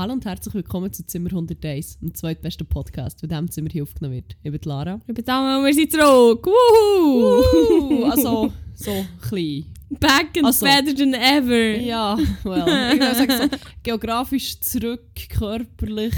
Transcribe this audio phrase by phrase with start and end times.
[0.00, 4.14] Hallo und herzlich willkommen zu Zimmer 101, dem zweitbesten Podcast, der diesem Zimmer hier aufgenommen
[4.14, 4.34] wird.
[4.42, 4.98] Ich bin Lara.
[5.06, 6.46] Ich bin Dame und wir sind zurück.
[6.46, 8.00] Wuhu!
[8.00, 9.66] Uh, also, so klein.
[9.90, 10.64] Back and Also.
[10.64, 11.76] better than ever.
[11.82, 16.14] Ja, well, ich würde sagen, so geografisch zurück, körperlich.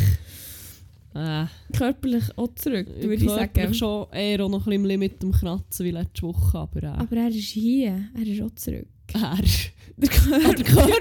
[1.16, 1.46] Äh,
[1.76, 3.74] Körperlich auch zurück, würde ich körperlich sagen.
[3.74, 7.16] schon eher auch noch ein bisschen Limit am Kratzen wie letzte Woche, aber äh, Aber
[7.16, 8.04] er ist hier.
[8.16, 8.86] Er ist auch zurück.
[9.12, 9.38] er,
[9.96, 10.54] Der Körper.
[10.54, 10.92] der Körper,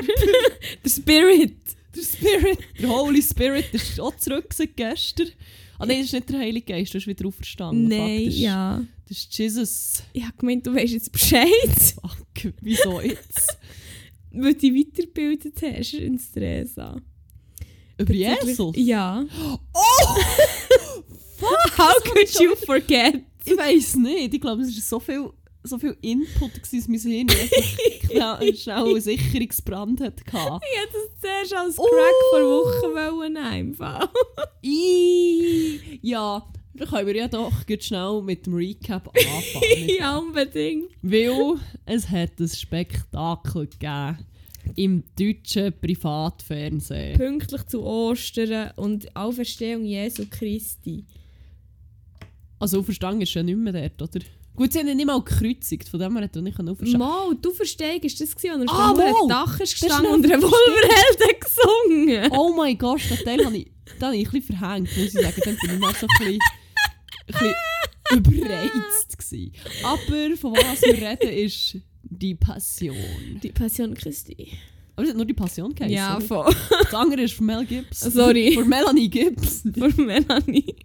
[0.83, 1.57] Der Spirit.
[1.95, 5.27] Der Spirit, der Holy Spirit ist auch zurück seit gestern.
[5.77, 7.87] Ah nein, das ist nicht der Heilige Geist, du bist wieder auferstanden.
[7.87, 8.85] Nein, Fuck, das ist, ja.
[9.07, 10.03] Das ist Jesus.
[10.13, 11.49] Ich habe gemeint, du weißt jetzt Bescheid,
[12.01, 13.57] Fuck, wieso jetzt?
[14.33, 17.01] weil du dich weitergebildet hast in Stresa.
[17.97, 18.75] Über Jesus?
[18.77, 19.25] Ja.
[19.73, 20.21] Oh!
[21.77, 23.21] How could you forget?
[23.43, 24.33] Ich weiß nicht.
[24.35, 25.29] Ich glaube, es war so viel,
[25.63, 30.23] so viel Input dass mein Hirn einfach schnell, schnell einen Sicherungsbrand hatte.
[30.25, 31.83] Ich hätte das zuerst als Oh.
[31.83, 34.09] Crack vor Wochen wollen, einfach.
[36.01, 39.89] Ja, dann können wir ja doch schnell mit dem Recap anfangen.
[39.99, 40.89] ja, unbedingt.
[41.01, 44.17] Weil es hat ein Spektakel gegeben
[44.75, 47.17] im deutschen Privatfernsehen.
[47.17, 51.05] Pünktlich zu Ostern und Auferstehung Jesu Christi.
[52.59, 54.25] Also Auferstehung ist ja nicht mehr dort, oder?
[54.61, 57.35] Gut, sie haben ihn nicht mal gekreuzigt, von dem her hat er nicht auferstehen Mal,
[57.41, 61.39] du verstehst, ist das gewesen, als er Ah, ah, auf Dach ist gestanden und Revolverhelden
[61.39, 62.31] gesungen?
[62.31, 65.13] Oh mein Gott, den Teil habe ich, den habe ich ein bisschen verhängt, muss ich
[65.13, 65.41] sagen.
[65.43, 66.39] Dann bin ich noch so ein bisschen,
[67.25, 67.55] ein
[68.11, 69.51] bisschen überreizt gewesen.
[69.83, 72.95] Aber von was wir reden, ist die Passion.
[73.41, 74.47] Die Passion Christi.
[74.95, 75.95] Aber es hat nur die Passion geheißen.
[75.95, 76.25] Ja, oder?
[76.27, 76.55] voll.
[76.69, 78.11] Das andere ist von Mel Gibson.
[78.11, 78.53] Sorry.
[78.53, 79.73] Von Melanie Gibson.
[79.73, 80.75] Von Melanie.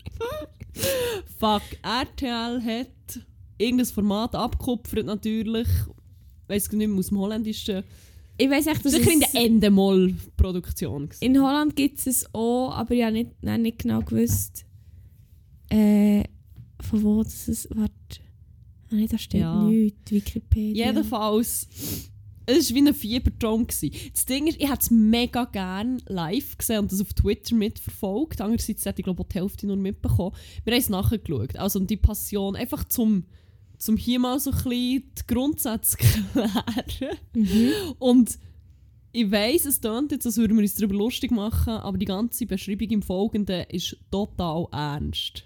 [1.38, 2.88] Fuck, RTL hat
[3.58, 5.66] irgendein Format abgekupfert natürlich.
[5.68, 7.82] Ich weiss nicht mehr, aus dem Holländischen.
[8.38, 11.08] Ich weiss echt, Das dass war in der Endemol-Produktion.
[11.20, 14.64] in Holland gibt es es auch, aber ich habe nicht, nein, nicht genau gewusst,
[15.70, 16.22] äh,
[16.80, 17.68] von wo das es...
[17.74, 17.92] Warte.
[18.92, 19.62] Ah, da steht Ja.
[19.64, 20.12] nichts.
[20.12, 20.86] Wikipedia.
[20.86, 21.66] Jedenfalls,
[22.46, 23.66] es war wie ein Fiebertraum.
[23.66, 23.90] gewesen.
[24.14, 28.40] Das Ding ist, ich hätte es mega gerne live gesehen und das auf Twitter mitverfolgt.
[28.40, 30.36] Andererseits hätte ich glaube auch die Hälfte nur mitbekommen.
[30.64, 31.56] Wir haben es nachgeschaut.
[31.56, 33.24] Also die Passion, einfach zum,
[33.78, 35.96] zum hier mal so ein bisschen die Grundsätze
[36.88, 37.18] klären.
[37.34, 37.72] Mhm.
[37.98, 38.38] Und
[39.12, 42.46] ich weiss, es klingt jetzt, als würden wir uns darüber lustig machen, aber die ganze
[42.46, 45.44] Beschreibung im Folgenden ist total ernst.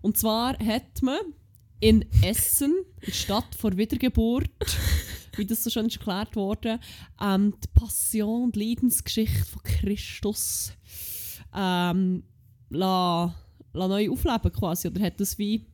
[0.00, 1.18] Und zwar hat man
[1.80, 4.50] in Essen, in der Stadt vor Wiedergeburt,
[5.36, 6.80] wie das so schön ist erklärt wurde,
[7.20, 10.72] ähm, die Passion und Leidensgeschichte von Christus
[11.54, 12.22] ähm,
[12.70, 13.34] la,
[13.72, 14.88] la neu aufleben quasi.
[14.88, 15.66] Oder hat das wie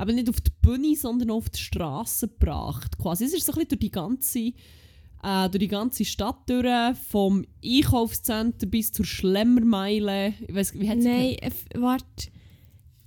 [0.00, 2.98] eben nicht auf die Bühne, sondern auf die Straße gebracht.
[2.98, 3.24] Quasi.
[3.24, 7.44] Es ist so ein bisschen durch die ganze, äh, durch die ganze Stadt durch, vom
[7.64, 10.34] Einkaufszentrum bis zur Schlemmermeile.
[10.46, 11.36] Ich weiss, wie hat Nein,
[11.74, 12.30] warte.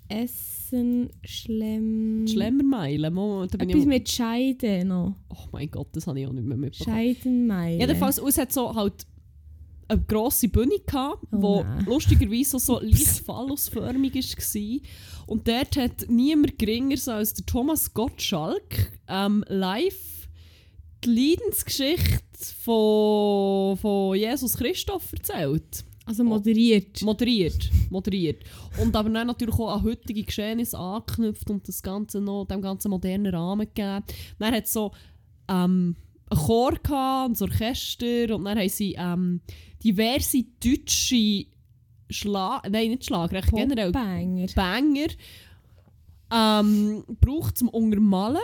[0.10, 2.26] Essen, Schlemm...
[2.28, 3.10] Schlemmermeile?
[3.12, 3.88] Moment, da bin Etwas ich...
[3.88, 5.16] mit Scheide noch.
[5.30, 6.98] Oh mein Gott, das habe ich auch nicht mehr mitbekommen.
[6.98, 7.80] Scheidenmeile.
[7.80, 9.08] Jedenfalls, es hat so halt
[9.92, 11.86] eine grosse Bühne gehabt, Oh wo nein.
[11.86, 14.80] lustigerweise so leicht phallusförmig war.
[15.28, 20.28] Und dort hat niemand geringer als der Thomas Gottschalk ähm, live
[21.04, 22.22] die Leidensgeschichte
[22.64, 25.84] von, von Jesus Christoph erzählt.
[26.06, 27.02] Also moderiert.
[27.04, 28.44] Moderiert, moderiert.
[28.82, 32.90] Und aber dann natürlich auch an heutige Geschehnisse angeknüpft und das Ganze noch dem ganzen
[32.90, 34.04] modernen Rahmen gegeben.
[34.40, 34.92] Dann hat so
[35.48, 35.96] ähm,
[36.32, 39.42] einen Chor gehabt und ein Orchester und dann haben sie ähm,
[39.84, 41.46] diverse deutsche
[42.10, 42.70] Schlag...
[42.70, 44.48] Nein, nicht Schlagrecht, generell Banger.
[44.56, 45.08] Banger
[46.32, 48.42] ähm, braucht zum Untermalen.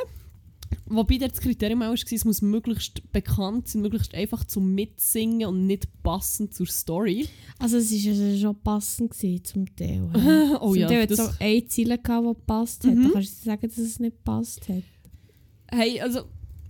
[0.86, 5.66] Wobei das Kriterium auch war, es muss möglichst bekannt sein, möglichst einfach zum Mitsingen und
[5.66, 7.28] nicht passend zur Story.
[7.60, 10.10] Also es war also schon passend gewesen, zum Teil.
[10.62, 12.96] Oh zum ja, Teil hat es das- so eine Ziele gehabt, die gepasst hat.
[12.96, 13.04] Mhm.
[13.04, 14.84] Dann kannst du sagen, dass es nicht gepasst hat.
[15.70, 16.22] Hey, also,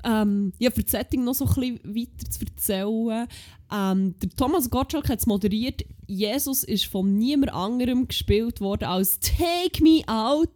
[0.04, 3.28] ähm, ja, für das Setting noch so ein bisschen weiter zu erzählen.
[3.72, 5.84] Ähm, der Thomas Gottschalk hat es moderiert.
[6.08, 10.50] Jesus ist von niemand anderem gespielt worden als Take Me Out.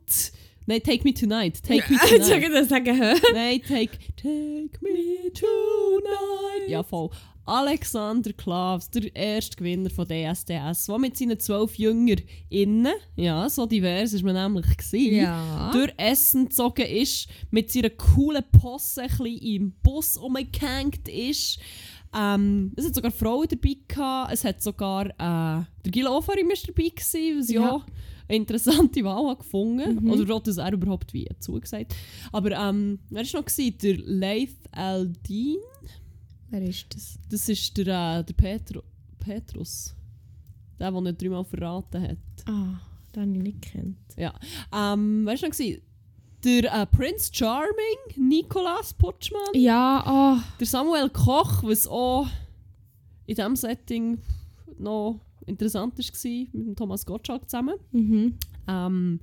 [0.68, 1.62] Nein, Take Me Tonight.
[1.64, 2.42] Take Me Ich Tonight.
[2.44, 2.98] würde sagen?
[3.34, 6.70] Nein, take, take Me Tonight.
[6.70, 7.10] Ja, voll.
[7.46, 13.66] Alexander Klavs, der erste Gewinner von DSDS, der mit seinen zwölf Jüngern innen, ja, so
[13.66, 15.72] divers ist man nämlich gewesen, Ja.
[15.74, 21.60] durch Essen gezogen ist, mit seiner coolen Posse ein im Bus umgehängt ist.
[22.14, 26.68] Ähm, es hat sogar Frauen dabei gehabt, es hat sogar äh, der Gil Ofarim ist
[26.68, 27.62] dabei gewesen, was ja.
[27.62, 27.86] Ja.
[28.28, 30.04] eine interessante Wahl hat gefunden.
[30.04, 30.12] Mhm.
[30.12, 31.96] Oder dass er überhaupt wie zugesagt.
[32.34, 33.46] Aber ähm, wer war noch?
[33.46, 33.78] Gewesen?
[33.82, 35.58] Der Leith Aldin.
[36.52, 37.18] Wer ist das?
[37.30, 38.84] Das ist der, äh, der Petro,
[39.20, 39.96] Petrus.
[40.80, 42.18] Der, der ihn dreimal verraten hat.
[42.46, 42.80] Ah,
[43.16, 43.98] den habe ich nicht gekannt.
[44.74, 45.82] Ähm, weißt du noch, gewesen?
[46.44, 50.44] der äh, Prince Charming, Nicolas Putschmann, Ja, ah.
[50.60, 52.28] der Samuel Koch, was auch
[53.28, 54.18] in diesem Setting
[54.78, 57.76] noch interessant war, mit dem Thomas Gottschalk zusammen.
[57.92, 58.38] Mhm.
[58.68, 59.20] Ähm,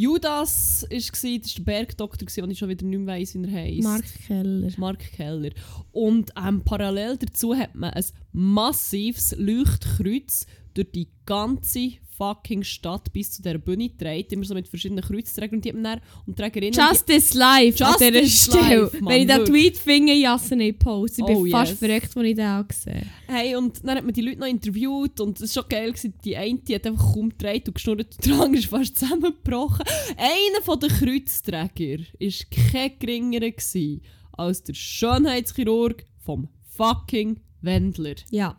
[0.00, 3.52] Judas war, das war der Bergdoktor, den ich schon wieder nicht mehr weiss, wie er
[3.52, 3.82] heisst.
[3.82, 4.70] Mark Keller.
[4.76, 5.50] Mark Keller.
[5.90, 13.30] Und ähm, parallel dazu hat man ein massives Leuchtkreuz durch die ganze fucking Stadt bis
[13.30, 14.32] zu dieser Bühne gedreht.
[14.32, 16.74] Immer so mit verschiedenen Kreuzträgern und die haben dann, und Trägerinnen...
[16.74, 18.82] Justice Live an dieser Justice Stelle.
[18.82, 19.44] Live, Mann, Wenn ich den.
[19.46, 21.18] Tweet finde, jasse nicht Post.
[21.20, 21.78] Ich bin Oh, fast yes.
[21.78, 25.20] verreckt, als ich den auch gesehen Hey, und dann hat man die Leute noch interviewt
[25.20, 26.14] und es war schon geil, gewesen.
[26.24, 29.84] die eine die hat einfach kaum gedreht und geschnurrt und der andere ist fast zusammengebrochen.
[30.16, 38.14] Einer von den Kreuzträger war kein geringerer gewesen als der Schönheitschirurg vom fucking Wendler.
[38.30, 38.58] Ja.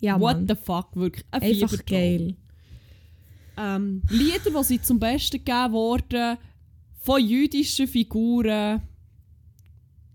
[0.00, 0.48] Ja, What Mann.
[0.48, 1.86] the fuck, wirklich ein Einfach Fiebertraum.
[1.86, 2.36] geil.
[3.58, 6.38] Ähm, Lieder, die sie zum Besten gegeben wurden,
[7.00, 8.82] von jüdischen Figuren,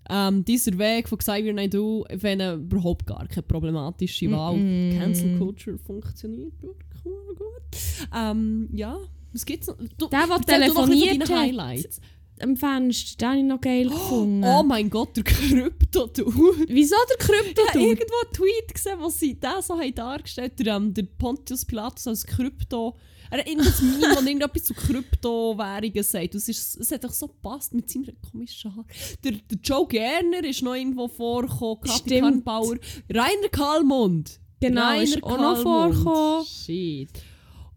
[0.10, 4.56] ähm, dieser Weg von Xavier Naidoo, wenn überhaupt gar keine problematische Wahl.
[4.56, 4.98] Mm-mm.
[4.98, 7.82] Cancel Culture funktioniert wirklich gut.
[8.16, 8.98] Ähm, ja,
[9.32, 9.78] was gibt's noch?
[9.98, 12.02] Du, Der, der telefoniert hat.
[12.40, 14.44] Am Fenster, den habe ich noch geil gefunden.
[14.44, 16.66] Oh mein Gott, der Krypto-Dude.
[16.68, 20.54] Wieso der krypto Ich habe irgendwo einen Tweet gesehen, wo sie das so haben dargestellt
[20.54, 22.96] haben, der, ähm, der Pontius Pilatus als Krypto.
[23.34, 26.36] Er hat irgendwas Meme, wo irgendetwas zu Kryptowährungen sagt.
[26.36, 28.86] Das ist, es hat doch so gepasst mit seinem komischen Haar.
[29.24, 32.22] Der, der Joe Gerner ist noch irgendwo vorgekommen, Kathi Stimmt.
[32.22, 32.78] Karnbauer.
[33.12, 34.40] Rainer Kalmund.
[34.60, 36.46] Genau, Rainer ist auch noch vorgekommen.
[36.46, 37.10] Shit.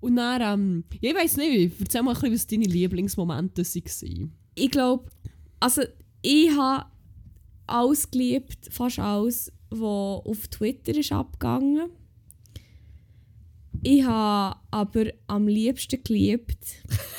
[0.01, 4.33] Und dann, ähm, ich weiss nicht, erzähl mal ein bisschen, was deine Lieblingsmomente waren.
[4.57, 5.11] Ich glaube,
[5.59, 5.85] also
[6.21, 6.85] ich habe
[7.67, 11.89] alles geliebt, fast alles, was auf Twitter ist abgegangen.
[13.89, 16.59] Ich habe aber am liebsten geliebt,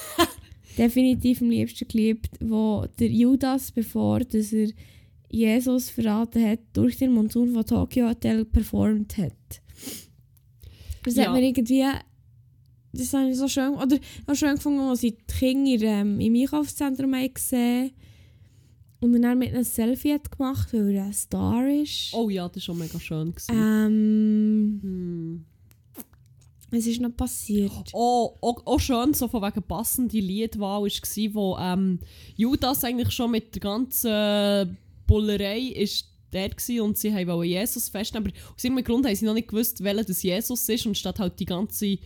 [0.78, 4.69] definitiv am liebsten geliebt, wo der Judas, bevor dass er
[5.30, 9.62] Jesus verraten hat, durch den Monsun von Tokyo Hotel performt hat.
[11.04, 11.25] Das Ja.
[11.28, 11.86] hat mir irgendwie
[12.94, 16.19] das habe ich so schön, oder ich habe schön gefunden, als ich die Kinder ähm,
[16.19, 17.92] im Einkaufszentrum gesehen
[19.00, 22.14] und dann mit einem Selfie hat gemacht, weil er ein Star ist.
[22.14, 23.34] Oh ja, das war schon mega schön.
[23.52, 25.46] Ähm, Hm.
[26.69, 27.72] Was ist noch passiert?
[27.94, 32.00] Oh, auch, auch schön, so von wegen passende Liedwahl war, wo ähm,
[32.36, 38.28] Judas eigentlich schon mit der ganzen Bullerei ist dort gsi und sie wollten Jesus festnehmen.
[38.28, 40.86] Aber aus irgendeinem Grund haben sie noch nicht gewusst, welcher das Jesus ist.
[40.86, 41.98] Und statt halt die ganze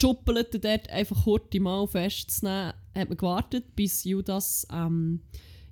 [0.00, 5.20] Schuppelete dort einfach kurz mal festzunehmen, hat man gewartet, bis Judas ähm,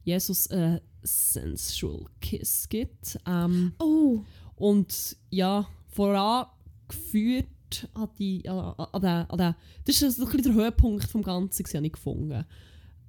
[0.05, 3.19] Jesus einen sensual Kiss gibt.
[3.27, 4.21] Ähm, Oh,
[4.56, 7.47] und ja, vorangeführt
[7.95, 8.49] an die.
[8.49, 12.45] An, an, an den, das so ein bisschen der Höhepunkt vom Ganzen, habe ich gefunden.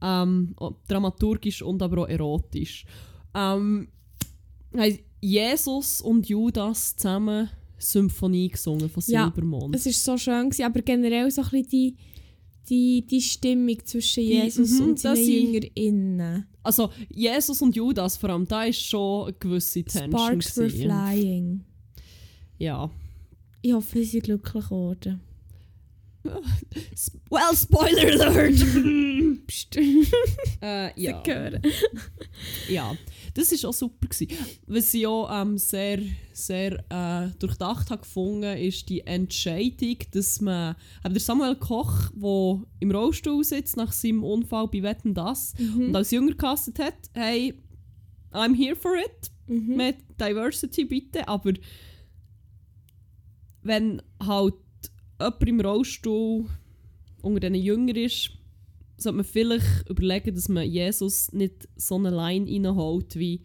[0.01, 0.55] Ähm,
[0.87, 2.85] dramaturgisch und aber auch erotisch.
[3.33, 3.89] Ähm,
[5.21, 9.75] Jesus und Judas zusammen Symphonie gesungen von Ja, Silbermond.
[9.75, 11.95] es war so schön, gewesen, aber generell so ein bisschen die,
[12.69, 16.45] die, die Stimmung zwischen Jesus mhm, und seinen JüngerInnen.
[16.61, 20.11] also Jesus und Judas vor allem, da ist schon eine gewisse Tension.
[20.11, 21.63] Sparks were flying.
[22.57, 22.89] Ja.
[23.61, 25.21] Ich hoffe, sie sind glücklich geworden.
[26.23, 28.65] Well, Spoiler Alert!
[30.61, 31.23] Äh, ja.
[32.69, 32.95] Ja,
[33.33, 34.07] das war auch super.
[34.07, 34.27] Gewesen.
[34.67, 35.99] Was ich auch ähm, sehr,
[36.33, 40.75] sehr äh, durchdacht habe gefunden, ist die Entscheidung, dass man
[41.05, 45.95] eben der Samuel Koch, der im Rollstuhl sitzt nach seinem Unfall bei Wetten das und
[45.95, 47.53] als Jünger gecastet hat, hey,
[48.33, 49.77] I'm here for it, Mhm.
[49.77, 51.53] mit Diversity bitte, aber
[53.61, 54.55] wenn halt
[55.19, 56.45] jemand im Rollstuhl
[57.21, 58.31] unter diesen Jünger ist,
[58.97, 63.43] sollte man vielleicht überlegen, dass man Jesus nicht so eine Line reinholt, wie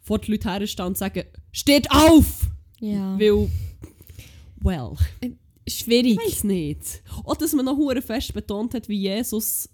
[0.00, 2.48] vor die Leute herstehen und sagen, steht auf!
[2.80, 3.18] Ja.
[3.18, 3.50] Weil,
[4.60, 4.96] well,
[5.68, 6.18] Schwierig.
[6.18, 7.02] ich weiß nicht.
[7.24, 9.68] Oder dass man noch fest betont hat, wie Jesus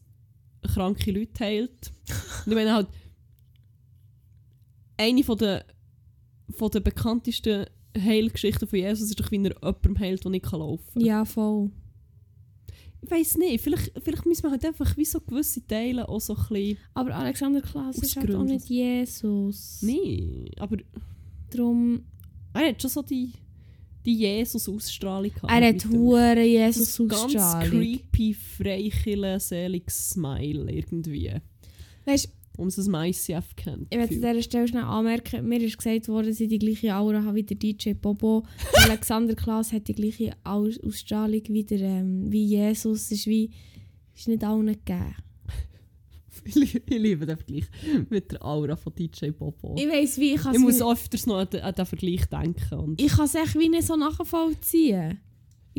[0.62, 1.92] kranke Leute heilt.
[2.44, 2.88] Und ich meine halt,
[4.96, 5.64] eine von der,
[6.50, 7.66] von der bekanntesten
[8.02, 11.04] Heilgeschichten von Jesus ist doch, wie er jemandem heilt, der nicht laufen kann.
[11.04, 11.70] Ja, voll.
[13.02, 16.34] Ich weiß nicht, vielleicht, vielleicht müssen wir halt einfach wie so gewisse Teile auch so
[16.34, 16.78] ein bisschen...
[16.94, 19.78] Aber Alexander Klaas ist halt auch nicht Jesus.
[19.82, 20.78] Nee, aber
[21.50, 22.04] Darum,
[22.52, 23.32] er hat schon so die,
[24.04, 25.52] die Jesus-Ausstrahlung gehabt.
[25.52, 31.32] er hat mit dem- hure das Jesus ganz creepy, freikille, seliges Smile irgendwie.
[32.04, 33.86] Weißt man es als ICF kennt.
[33.90, 36.94] Ich werde an dieser Stelle schnell anmerken, mir ist gesagt worden, dass ich die gleiche
[36.94, 38.44] Aura habe wie der DJ Bobo.
[38.88, 43.02] Alexander Klaas hat die gleiche Aus- Ausstrahlung wie, der, ähm, wie Jesus.
[43.06, 43.50] Es ist wie,
[44.14, 45.14] ist nicht allen gegeben.
[46.44, 46.54] Ich
[46.88, 47.64] liebe- den Vergleich
[48.08, 49.74] mit der Aura von DJ Bobo.
[49.78, 52.94] Ich weiss wie, ich Ich muss öfters noch an den, an den Vergleich denken.
[52.98, 55.18] Ich kann es echt wie nicht so nachvollziehen.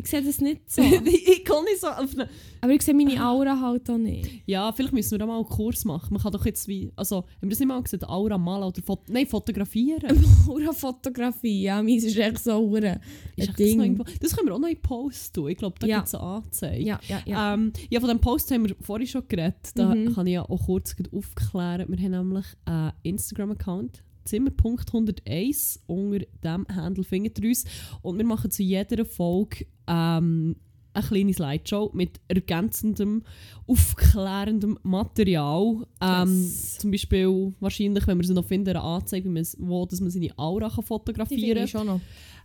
[0.00, 0.80] Ich sehe das nicht so.
[1.04, 2.28] ich kann nicht so auf eine...
[2.60, 4.42] Aber ich sehe meine Aura halt auch nicht.
[4.46, 6.12] Ja, vielleicht müssen wir da mal einen Kurs machen.
[6.14, 6.92] Man kann doch jetzt wie...
[6.94, 8.08] Also, haben wir das nicht mal gesagt?
[8.08, 8.80] Aura malen oder...
[8.80, 10.02] Fot Nein, fotografieren.
[10.48, 13.00] Aura-Fotografie, ja, meins ist echt so Aura.
[13.36, 13.80] Ist das, Ding.
[13.80, 14.04] irgendwo?
[14.20, 15.48] das können wir auch noch in Post tun.
[15.50, 15.96] Ich glaube, da Ja.
[15.96, 16.84] gibt es eine Anzeige.
[16.84, 17.54] Ja, ja, ja.
[17.54, 19.72] Ähm, ja, von diesem Post haben wir vorhin schon geredet.
[19.74, 20.14] Da Mhm.
[20.14, 21.86] kann ich ja auch kurz aufklären.
[21.88, 25.80] Wir haben nämlich einen Instagram-Account, Zimmer.101.
[25.86, 27.64] Unter diesem Handle findet ihr uns.
[28.02, 30.56] Und wir machen zu jeder Folge ähm,
[30.94, 33.22] eine kleine Slideshow mit ergänzendem,
[33.66, 35.86] aufklärendem Material.
[36.00, 36.78] Ähm, Yes.
[36.78, 40.00] Zum Beispiel wahrscheinlich, wenn wir sie noch finden, eine Anzeige, wie man es- wo dass
[40.00, 42.00] man seine Aura kann fotografieren noch.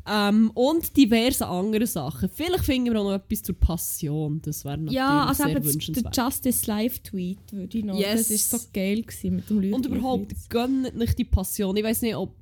[0.09, 2.29] Ähm, und diverse andere Sachen.
[2.29, 4.41] Vielleicht finden wir auch noch etwas zur Passion.
[4.41, 6.17] Das wäre natürlich Ja, also sehr das- der wünschenswert.
[6.17, 7.97] Justice Live Tweet würde ich noch.
[7.97, 8.27] Yes.
[8.27, 9.73] Das war so geil gewesen mit dem Leuchten.
[9.75, 11.75] Und überhaupt, gönnt nicht die Passion.
[11.77, 12.35] Ich weiß nicht, ob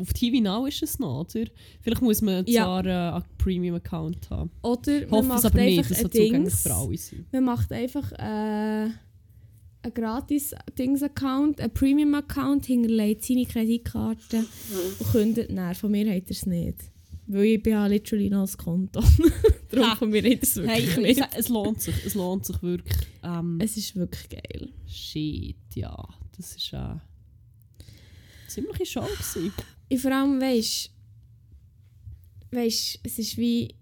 [0.00, 1.46] auf TV Now ist es noch, oder?
[1.80, 2.62] Vielleicht muss man Ja.
[2.62, 4.50] zwar äh, einen Premium-Account haben.
[4.62, 6.62] Oder man hoffe macht es aber nicht, einfach dass ein Dings.
[6.62, 7.26] für alle sein.
[7.32, 8.90] Man macht einfach äh,
[9.88, 14.44] einen gratis Dings-Account, einen Premium-Account, hinterlegt seine Kreditkarte
[14.98, 15.74] und kündet dann.
[15.74, 16.76] Von mir hat er es nicht.
[17.26, 19.02] Weil ich bin ja literally noch das Konto.
[19.70, 21.28] Darum von mir hat es wirklich Hey, ich nicht.
[21.36, 21.94] es lohnt sich.
[22.06, 22.96] Es lohnt sich wirklich.
[23.22, 24.70] Ähm, Es ist wirklich geil.
[24.86, 25.94] shit, ja.
[26.36, 27.00] Das ist eine
[28.46, 29.52] ziemliche Show gewesen.
[29.90, 30.90] Ich vor allem weisst,
[32.50, 33.74] weisst, es ist wie.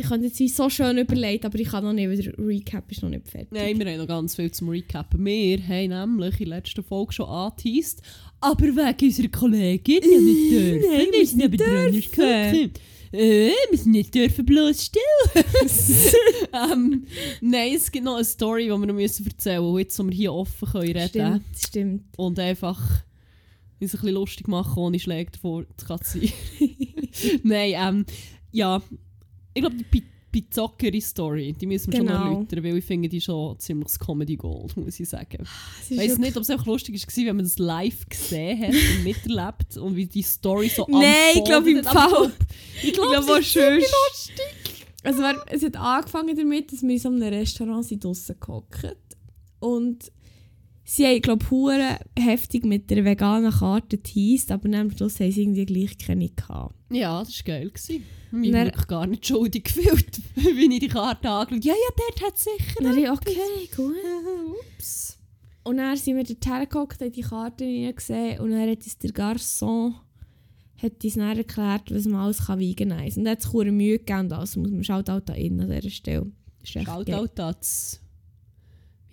[0.00, 3.02] Ich könnte jetzt so schön überlegt, aber ich kann noch nicht, weil der Recap ist
[3.02, 3.52] noch nicht fertig.
[3.52, 5.22] Nein, wir haben noch ganz viel zum Recappen.
[5.22, 8.00] Wir haben nämlich in der letzten Folge schon angeteased,
[8.40, 10.90] aber wegen unserer Kollegin ja nicht dürfen.
[10.90, 12.72] Nein, wir müssen nicht dürfen.
[13.12, 15.02] Äh, wir sind nicht dürfen bloß still.
[16.54, 17.04] ähm,
[17.42, 20.14] nein, es gibt noch eine Story, die wir noch müssen erzählen müssen, jetzt, wo wir
[20.14, 22.04] hier offen können reden Stimmt, stimmt.
[22.18, 22.80] und einfach
[23.80, 26.32] uns ein bisschen lustig machen, ohne Schläge davor zu kassieren.
[27.42, 28.06] Nein, ähm,
[28.52, 28.80] ja,
[29.54, 32.20] ich glaube, die Pi- Pizzoccheri-Story, die müssen wir schon Genau.
[32.20, 35.38] noch erläutern, weil ich finde die schon ziemlich das Comedy Gold, muss ich sagen.
[35.80, 38.68] Es Ich weiß nicht, ob es einfach lustig war, wenn man das live gesehen hat
[38.74, 41.02] und miterlebt und wie die Story so Nein,
[41.34, 42.32] ich glaube im Fall.
[42.82, 44.86] Ich glaube, glaub, es ziemlich lustig.
[45.02, 48.96] Also es hat angefangen damit, dass wir in so einem Restaurant sind draussen gehockt
[49.58, 50.12] und
[50.90, 51.44] sie haben, glaube
[52.16, 56.28] ich, heftig mit der veganen Karte geteased, aber am Schluss haben sie irgendwie gleich keine
[56.28, 56.74] gehabt.
[56.90, 57.70] Ja, das war geil.
[57.70, 58.04] gewesen.
[58.42, 62.22] Ich habe mich gar nicht schuldig gefühlt, wie ich die Karte angeschaut Ja, ja, dort
[62.26, 63.94] hat es sicher dann habe ich, okay, gut.
[64.76, 65.18] Ups.
[65.62, 69.10] Und dann sind wir dort hergeguckt, haben die Karte gesehen und dann hat uns der
[69.10, 69.94] Garçon
[70.82, 73.04] hat uns dann erklärt, was man alles kann wiegen kann.
[73.04, 75.70] Und er hat verdammt Mühe gegeben und alles muss man schaut auch da in an
[75.70, 76.32] dieser Stelle.
[76.62, 77.99] Shoutout an das...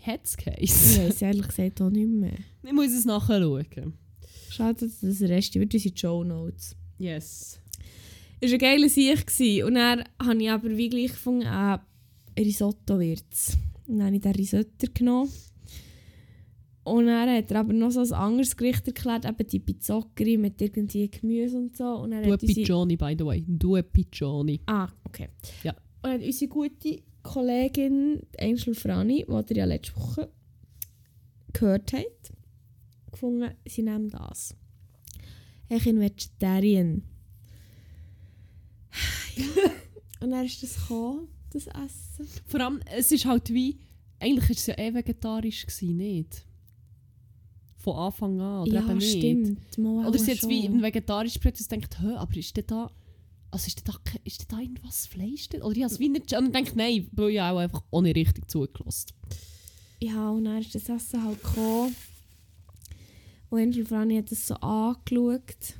[0.07, 1.07] Hat es Ich geheißen?
[1.09, 2.37] weiß ehrlich gesagt auch nicht mehr.
[2.63, 3.65] Ich muss es nachschauen.
[4.49, 6.75] Schaut an das Rest, wird unsere Show Notes.
[6.97, 7.59] Yes.
[8.39, 9.65] Es war ein geiler Sieg.
[9.65, 11.77] Und dann habe ich aber wie gleich gefunden, äh,
[12.39, 13.57] Risotto wird es.
[13.85, 15.29] Und dann habe ich den Risotto genommen.
[16.83, 20.61] Und dann hat er aber noch so ein anderes Gericht erklärt, eben die Pizzoccheri mit
[20.61, 21.83] irgendwie Gemüse und so.
[21.83, 22.37] Und dann Due
[22.97, 23.43] by the way.
[23.45, 24.61] Due Pigioni.
[24.67, 25.27] Ah, okay.
[25.63, 25.73] Ja.
[25.73, 30.31] Und dann hat unsere gute Kollegin Angel Frani, die ihr ja letzte Woche
[31.51, 32.31] gehört habt,
[33.11, 34.55] gefunden, sie nehmen das.
[35.67, 37.03] Ich bin Vegetarian.
[39.35, 39.45] ja.
[40.21, 42.27] Und dann ist das gekommen, das Essen.
[42.45, 43.77] Vor allem, es ist halt wie...
[44.19, 46.45] Eigentlich war es ja eh vegetarisch, gewesen, nicht?
[47.75, 49.17] Von Anfang an, oder ja, eben nicht?
[49.17, 49.77] stimmt.
[49.77, 50.75] Mal Oder ist jetzt wie schon.
[50.75, 52.89] ein vegetarisches Projekt, das denkt, hä, aber ist denn da...
[53.51, 55.61] Also ist da, ist da irgendwas Fleisch drin?
[55.61, 56.33] Oder ich habe es wie nicht...
[56.33, 59.11] Und denke nein, weil ich auch einfach nicht richtig zugelassen.
[59.99, 61.95] Ja, und dann ist das Essen halt gekommen.
[63.49, 65.75] Und Angel Frani hat das so angeschaut.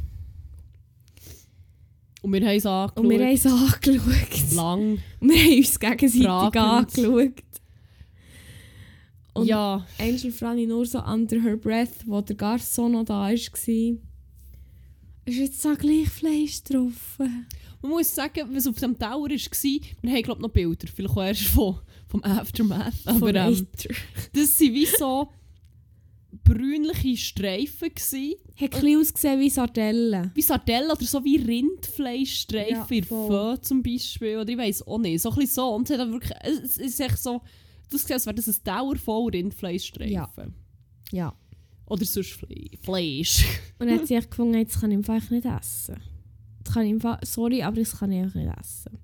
[2.22, 2.98] Und wir haben es angeschaut.
[2.98, 4.52] Und wir haben es angeschaut.
[4.54, 5.02] lang.
[5.20, 6.58] Und wir haben uns gegenseitig Fragend.
[6.58, 7.44] angeschaut.
[9.34, 13.34] Und ja, Angel Franny nur so under her breath, wo der Garçon noch da war.
[15.28, 17.18] Ist jetzt so gleich Fleisch drauf?
[17.82, 21.24] man muss sagen, was auf dem Tower war, wir haben glaube noch Bilder, vielleicht auch
[21.24, 22.94] erst von, vom Aftermath.
[23.06, 23.68] Aber Vom ähm,
[24.34, 25.30] das waren wie so
[26.44, 27.90] brünliche Streifen.
[27.90, 28.36] Gewesen.
[28.56, 30.32] Hat ein bisschen ausgesehen wie Sardellen.
[30.34, 34.38] Wie Sardellen oder so wie Rindfleischstreifen Ja, in zum Beispiel.
[34.38, 35.22] Oder ich weiß auch nicht.
[35.22, 35.76] So ein bisschen so.
[35.76, 37.42] Und es hat wirklich, es ist echt so,
[37.90, 40.14] das aus, als wäre das ein Tower voll Rindfleischstreifen.
[40.14, 40.32] Ja.
[41.12, 41.34] Ja.
[41.88, 43.46] Oder sonst Fle Fleisch.
[43.80, 45.96] Und dann hat sie echt gefunden, jetzt kann ich einfach nicht essen.
[46.64, 48.98] Das kann ich einfach, sorry, aber das kann ich einfach nicht essen.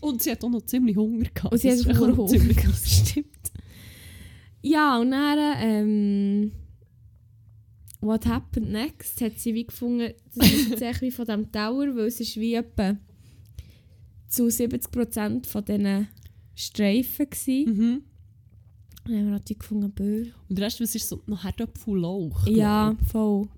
[0.00, 1.52] Und sie hat auch noch ziemlich Hunger gehabt.
[1.52, 2.54] Und sie Das hat auch echt Hunger.
[2.54, 3.08] krass.
[3.10, 3.26] Stimmt.
[4.62, 6.52] Ja, und dann, ähm,
[8.00, 11.86] what happened next, hat sie wie gefunden, das ist jetzt echt wie von diesem Tower,
[11.96, 12.96] weil es ist wie etwa
[14.28, 16.08] zu 70% von diesen
[16.54, 17.74] Streifen war.
[17.74, 18.02] Mhm.
[19.04, 20.26] Und dann haben wir natürlich gefunden, Böhr.
[20.48, 22.46] Und der Rest was ist so noch Herdöpfel Lauch.
[22.46, 23.42] Ja, voll.
[23.42, 23.50] Und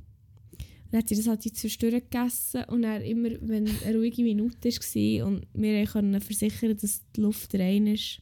[0.92, 5.26] dann hat sie das halt zwischendurch gegessen und dann immer, wenn eine ruhige Minute war
[5.26, 8.20] und wir konnten versichern, dass die Luft rein ist,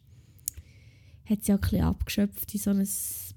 [1.30, 2.88] hat sie auch ein bisschen abgeschöpft in so ein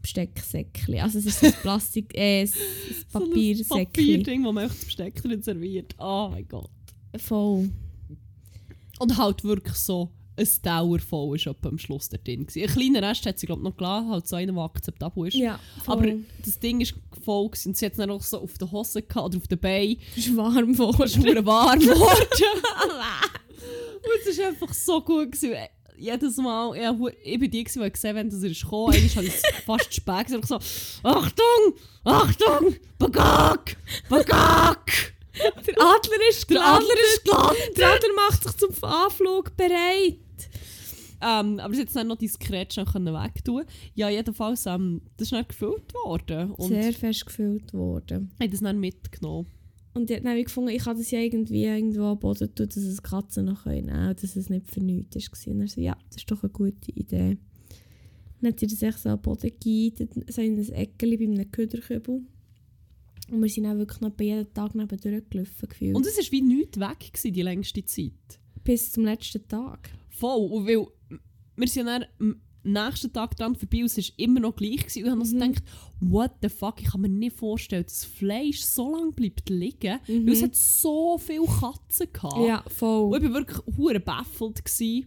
[0.02, 1.00] Bestecksäckchen.
[1.00, 3.86] Also es ist so ein Plastik, äh, ein So ein Papiersäckchen.
[3.86, 5.96] Papierding, wo man das Besteck drin serviert.
[5.98, 6.70] Oh mein Gott.
[7.18, 7.70] Voll.
[9.00, 12.46] Und halt wirklich so ein voll ist am Schluss da drin.
[12.46, 12.68] gewesen.
[12.68, 15.36] Ein kleiner Rest hat sie glaube noch gelassen, halt so einer, der akzeptabel ist.
[15.36, 15.60] Ja.
[15.86, 16.08] Aber
[16.44, 17.70] das Ding ist voll gewesen.
[17.70, 19.98] und sie hat es dann auch so auf den Hosen gehabt oder auf den Beinen.
[20.18, 21.04] es ist warm Es geworden.
[21.04, 22.00] ist verdammt warm geworden.
[24.04, 25.32] und es war einfach so gut.
[25.32, 25.56] Gewesen.
[25.96, 26.92] Jedes Mal, ja,
[27.24, 29.16] ich bin die, die gesehen dass er ist gekommen ist.
[29.16, 30.48] habe ich es fast spät gesagt.
[30.48, 30.56] so,
[31.08, 31.74] Achtung,
[32.04, 33.78] Achtung, Bagag,
[34.10, 35.13] Bagag.
[35.68, 36.90] Der Adler ist Der gelandet.
[36.92, 37.78] Adler ist gelandet.
[37.78, 40.20] Der Adler macht sich zum Anflug bereit.
[41.25, 43.63] Ähm, aber es dann noch diskret schon wegtun
[43.96, 46.52] Ja, jedenfalls, ähm, das ist dann gefüllt worden.
[46.52, 48.32] Und Sehr fest gefüllt worden.
[48.36, 49.48] ich habe das dann mitgenommen.
[49.94, 53.02] Und dann wie gefunden, ich kann das ja irgendwie irgendwo am Boden tun, dass es
[53.02, 55.54] Katzen noch können, dass es nicht für nichts war.
[55.54, 57.38] Und er so, ja, das ist doch eine gute Idee.
[58.41, 61.52] Dann hat sie das echt so am Boden gegeben, so in ein Eckchen bei einem
[61.52, 62.22] Köderkübel.
[63.32, 65.96] Und wir sind dann wirklich noch bei jedem Tag neben durchgelaufen gefühlt.
[65.96, 68.12] Und es war wie nichts weg gewesen, die längste Zeit.
[68.64, 69.90] bis zum letzten Tag.
[70.10, 70.50] Voll.
[70.52, 70.86] Und weil
[71.56, 74.78] wir sind dann am nächsten Tag dran vorbei und es war immer noch gleich.
[74.88, 75.00] Gewesen.
[75.00, 75.40] Und ich habe noch so Mhm.
[75.42, 75.64] gedacht,
[76.00, 80.00] what the fuck, ich kann mir nicht vorstellen, dass Fleisch so lange bleibt liegen.
[80.08, 80.26] Mhm.
[80.28, 82.48] Weil es hat so viele Katzen gehabt.
[82.48, 83.14] Ja, voll.
[83.14, 84.64] Und ich war wirklich hure baffelt.
[84.64, 85.06] Gewesen.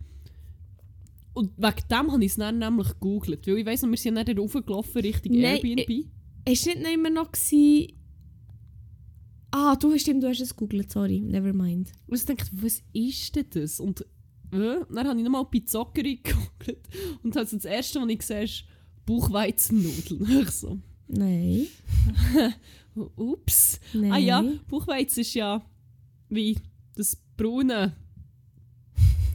[1.33, 3.47] Und wegen dem habe ich es dann nämlich gegoogelt.
[3.47, 6.07] Weil ich weiss noch, wir sind dann raufgelaufen Richtung Nein, Airbnb.
[6.45, 7.33] Es war nicht immer noch...
[7.33, 7.93] Gewesen...
[9.59, 11.91] Ah, du, stimmt, du hast es gegoogelt, sorry, never mind.
[12.07, 13.81] Und ich dachte, was ist denn das?
[13.81, 14.03] Und
[14.53, 16.87] äh, dann habe ich nochmal Pizzoccheri gegoogelt.
[17.23, 18.65] Und also das erste, was ich sehe, ist
[19.07, 20.27] Buchweizennudeln.
[20.43, 21.69] Ich so, Nein,
[23.17, 23.81] ups.
[23.95, 24.13] nein.
[24.13, 25.65] Ah ja, Buchweizen ist ja
[26.29, 26.59] wie
[26.95, 27.97] das Braune,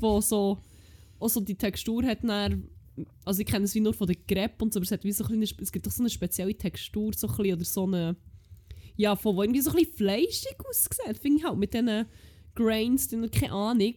[0.02, 0.60] wo so,
[1.18, 2.20] auch so die Textur hat.
[2.24, 2.68] Dann,
[3.26, 5.14] also ich kenne es wie nur von den Crepe und so, aber es, hat wie
[5.14, 7.84] so ein bisschen, es gibt doch so eine spezielle Textur so ein bisschen, oder so
[7.86, 8.16] eine,
[9.02, 12.06] ja, von wo irgendwie so ein bisschen fleischig aussieht, finde ich halt, mit diesen
[12.56, 13.94] Grains, drin, keine Ahnung.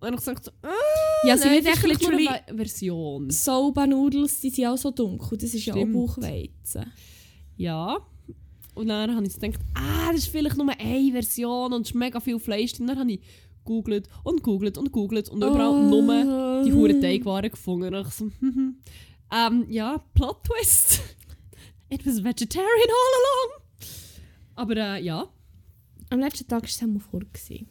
[0.00, 0.68] Und ich gesagt, ah,
[1.26, 2.28] Ja, sie nein, das ist literally...
[2.28, 3.30] eine Ve- Version.
[3.30, 5.38] Soba-Nudels, die sind auch so dunkel.
[5.38, 5.94] Das ist ja auch Stimmt.
[5.94, 6.92] Bauchweizen.
[7.56, 7.98] Ja.
[8.74, 11.88] Und dann habe ich so gedacht, ah, das ist vielleicht nur eine Version und es
[11.90, 12.88] ist mega viel Fleisch drin.
[12.88, 13.20] Dann habe ich
[13.64, 17.94] googelt und googelt und googelt und überall nur die hure Teigwaren gefunden.
[17.94, 18.76] Und ich so, hm,
[19.32, 21.00] ähm, ja, Plot Twist.
[21.88, 23.63] It was vegetarian all along.
[24.54, 25.28] Aber äh, ja.
[26.10, 27.68] Am letzten Tag war es gewesen.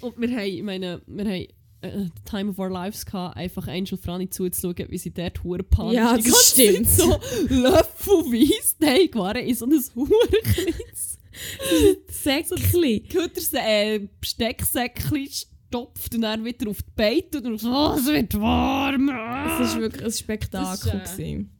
[0.00, 1.46] Und wir haben, ich meine, wir haben
[1.80, 5.62] äh, the Time of Our Lives gehabt, einfach Angel Franny zuzuschauen, wie sie dort hure
[5.62, 6.88] panisch Ja, die das Zeit stimmt.
[6.88, 10.10] so löffelweise Teigwaren in so ein hure
[10.42, 11.18] kleines
[12.08, 13.08] Säckchen.
[13.08, 18.38] Güters äh, Bestecksäckchen stopft und dann wieder auf die Beine und so, oh, es wird
[18.40, 19.08] warm.
[19.08, 20.92] Es war wirklich ein Spektakel.
[20.92, 21.57] Das ist, äh, gewesen.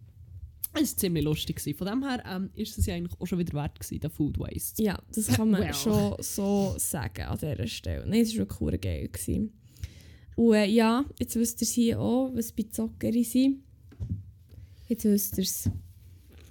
[0.80, 1.56] Es war ziemlich lustig.
[1.56, 1.76] Gewesen.
[1.76, 4.38] Von dem her ähm, ist es ja eigentlich auch schon wieder wert gewesen, der Food
[4.38, 4.82] Waste.
[4.82, 5.74] Ja, das kann man Well.
[5.74, 8.06] schon so sagen an dieser Stelle.
[8.06, 9.08] Nein, es war wirklich geil.
[9.08, 9.52] Gewesen.
[10.36, 13.62] Und äh, ja, jetzt wisst ihr hier auch, was Pizzoccheri sind.
[14.88, 15.70] Jetzt wisst ihr es.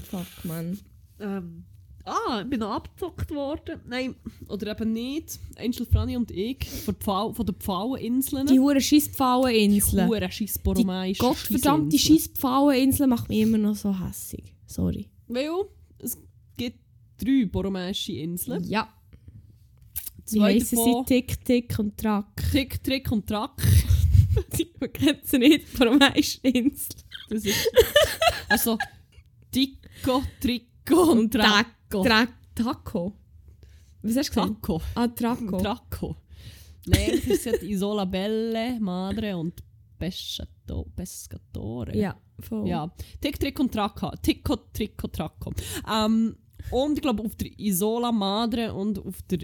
[0.09, 0.77] Fuck, man.
[1.19, 1.63] Ähm,
[2.07, 3.81] ah, ich bin noch abgezockt worden.
[3.87, 4.15] Nein,
[4.47, 5.39] oder eben nicht.
[5.57, 8.47] Angel Franny und ich von, Pfau von den Pfaueninseln.
[8.47, 10.07] Die hure Scheisspfaueninseln.
[10.07, 12.19] Hure Scheissboromeische Die gottverdammte Scheissinseln.
[12.19, 14.53] Scheisspfaueninsel macht mich immer noch so hässig.
[14.65, 15.07] Sorry.
[15.27, 15.49] Weil
[15.99, 16.17] es
[16.55, 16.79] gibt
[17.17, 18.63] drei boromeische Inseln.
[18.63, 18.87] Ja.
[20.29, 20.75] Wie Zwei sie?
[20.75, 22.25] davon Tick, Tick und Track.
[22.51, 23.61] Tick, Trick und Track.
[24.79, 25.65] Man kennt sie nicht,
[26.43, 26.95] Insel.
[27.29, 27.71] Das ist
[28.49, 28.77] also
[29.51, 31.76] Tico, Trico und Tracco.
[31.89, 33.13] Tra Taco.
[34.01, 34.61] Was hast du gesagt?
[34.61, 34.81] Taco.
[34.95, 35.57] Ah, Traco.
[35.57, 36.15] Tracco.
[36.85, 39.61] Nein, das sind Isola Belle, Madre und
[39.99, 41.97] Pescato, Pescatore.
[41.97, 42.67] Ja, voll.
[42.67, 44.11] Ja, Tick, Trick und Tracco.
[44.21, 45.51] Tico, Trico, Tracco.
[45.91, 46.35] Ähm,
[46.71, 49.39] und ich glaube auf der Isola Madre und auf der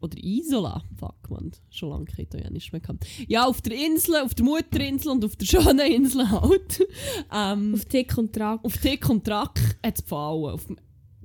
[0.00, 3.06] oder Isola, fuck man, schon lange kein Italienisch mehr gehabt.
[3.28, 6.86] Ja, auf der Insel, auf der Mutterinsel und auf der schönen Insel halt.
[7.32, 8.62] ähm, Auf Tick und Trag.
[8.64, 10.12] auf Tick und Track hat es.
[10.12, 10.76] Auf dem-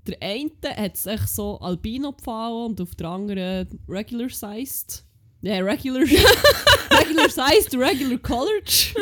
[0.08, 5.06] der einen hat es echt so Albino-Pfauen und auf der anderen regular sized.
[5.42, 6.04] Ja, regular.
[6.92, 8.70] regular sized, regular colored.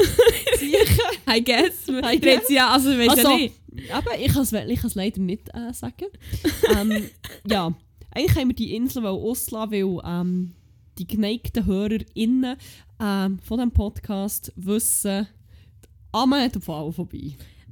[1.27, 1.87] I guess.
[1.89, 2.49] I guess.
[2.49, 3.55] ja, also weiß Also, ja nicht.
[3.91, 6.07] Aber ich kann es ich kann's leider nicht äh, sagen.
[6.75, 7.09] ähm,
[7.47, 7.73] ja,
[8.11, 10.55] eigentlich haben wir die Insel auslassen, weil ähm,
[10.97, 12.57] die geneigten HörerInnen
[12.99, 15.27] ähm, von diesem Podcast wissen,
[16.11, 16.91] Amme hat den Fall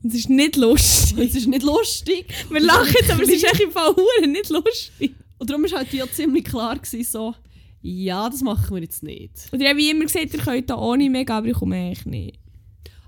[0.04, 1.18] Es ist nicht lustig.
[1.18, 2.26] Es ist nicht lustig.
[2.50, 5.16] Wir lachen jetzt, aber es ist echt im Fall hure nicht lustig.
[5.38, 7.36] Und darum war halt ja ziemlich klar, gewesen, so,
[7.82, 9.48] ja, das machen wir jetzt nicht.
[9.52, 12.06] Und ich habe wie immer gesagt, ihr könnt da ohne mich, aber ich komme echt
[12.06, 12.40] nicht.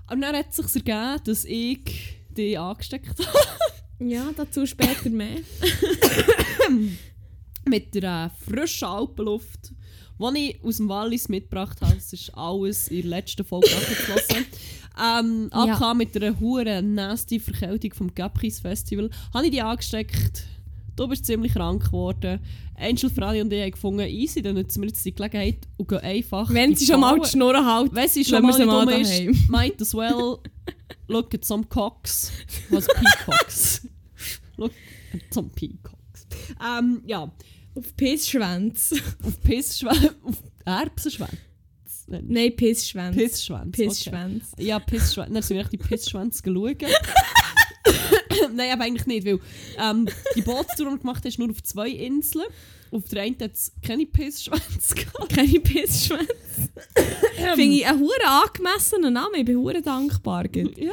[0.06, 1.80] Aber dann hat es sich ergeben, dass ich
[2.30, 3.38] die angesteckt habe.
[4.00, 5.40] Ja, dazu später mehr.
[7.66, 9.72] mit der äh, frischen Alpenluft,
[10.34, 11.94] die ich aus dem Wallis mitgebracht habe.
[11.94, 14.46] Das ist alles in der letzten Folge nachgeflossen.
[15.02, 15.74] Ähm, Ja.
[15.80, 20.44] AK mit einer huren nasty Verkältung vom Gapris Festival habe ich die angesteckt.
[20.96, 22.40] Du bist ziemlich krank geworden.
[22.76, 25.98] Angel, Frani und ich haben gefunden, easy, dann nutzen wir jetzt die Gelegenheit und gehen
[26.00, 29.00] einfach Wenn sie schon mal die Schnurren halten, Wenn sie schon mal nicht mal dumm
[29.00, 29.30] daheim.
[29.30, 30.38] ist, might as well
[31.08, 32.30] look at some cocks.
[32.70, 33.86] Was Peacocks.
[34.56, 34.72] look
[35.14, 36.26] at some Peacocks.
[36.78, 37.30] Ähm, ja,
[37.74, 38.96] auf Pissschwänze.
[39.22, 41.36] auf Pissschwänze, auf Erbsenschwänze.
[42.06, 43.18] Nein, Pissschwänze.
[43.20, 43.70] Pissschwänze.
[43.70, 44.52] Pissschwänze.
[44.54, 44.66] Okay.
[44.66, 45.32] Ja, Pissschwänze.
[45.32, 46.76] Dann sind wir echt die Pissschwänze schauen.
[48.54, 49.38] Nein, aber eigentlich nicht, weil
[49.78, 52.46] ähm, die Bootstour, gemacht haben, ist nur auf zwei Inseln.
[52.92, 55.28] Auf der einen hat es keine Pissschwänze gehabt.
[55.28, 56.28] Keine Pissschwänze.
[57.54, 59.34] Finde ich einen hure angemessenen Namen.
[59.36, 60.48] Ich bin hure dankbar.
[60.48, 60.72] gell.
[60.76, 60.92] Ja.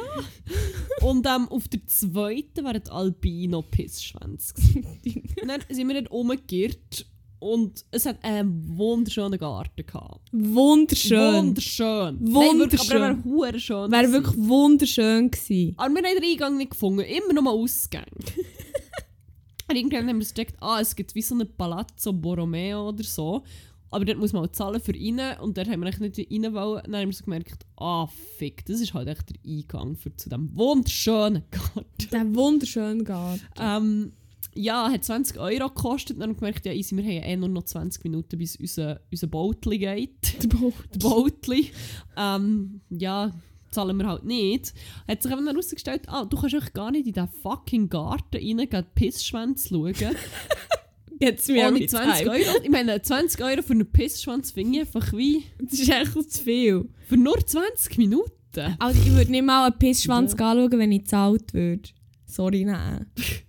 [1.02, 4.54] Und ähm, auf der zweiten waren die Albino-Pissschwänze.
[4.54, 5.22] gewesen.
[5.42, 7.06] Und dann sind wir dort rumgeirrt
[7.40, 10.28] und es hat einen wunderschönen Garten gehabt.
[10.32, 11.34] Wunderschön.
[11.34, 12.18] Wunderschön.
[12.20, 13.60] Nein, wirklich, aber er Wunderschön.
[13.60, 13.92] schön.
[13.92, 15.74] Wäre wirklich wunderschön gewesen.
[15.76, 18.06] Aber wir haben den Eingang nicht gefunden, immer noch mal Ausgänge.
[19.68, 23.42] und irgendwann haben wir gedacht, ah, es gibt wie so ein Palazzo Borromeo oder so.
[23.90, 26.82] Aber dort muss man auch zahlen für rein und dort haben wir nicht rein wollen.
[26.84, 30.28] Dann haben wir so gemerkt, ah, fick, das ist halt echt der Eingang für, zu
[30.28, 32.10] diesem wunderschönen Garten.
[32.12, 33.42] Der wunderschöne Garten.
[33.58, 34.12] Ähm,
[34.54, 36.16] ja, hat 20 Euro gekostet.
[36.16, 38.56] Dann haben wir gemerkt, ja, easy, wir haben ja eh nur noch 20 Minuten, bis
[38.56, 40.42] unser, unser Bootli geht.
[40.42, 41.70] Der Bootli.
[42.16, 43.32] Ähm, ja,
[43.70, 44.72] zahlen wir halt nicht.
[45.06, 48.68] Hat sich eben herausgestellt, ah, du kannst echt gar nicht in diesen fucking Garten rein,
[48.68, 49.94] gehen Pissschwänze schauen.
[51.20, 52.62] Jetzt mir Ohne 20 Euro.
[52.62, 56.42] Ich meine, 20 Euro für einen Pissschwanz finde ich einfach wie Das ist echt zu
[56.44, 56.88] viel.
[57.08, 58.76] für nur 20 Minuten.
[58.78, 61.88] Also ich würde nicht mal einen Pissschwanz anschauen, wenn ich gezahlt würde.
[62.26, 63.06] Sorry, nein.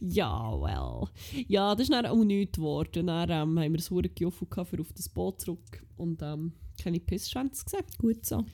[0.00, 1.08] Ja, well.
[1.46, 3.06] Ja, das ist dann auch nichts geworden.
[3.06, 6.52] Dann ähm, haben wir ein hure Gejuffel gehabt, für auf das Boot zurück und ähm,
[6.82, 7.84] keine Pissschwänze gesehen.
[7.98, 8.44] Gut so.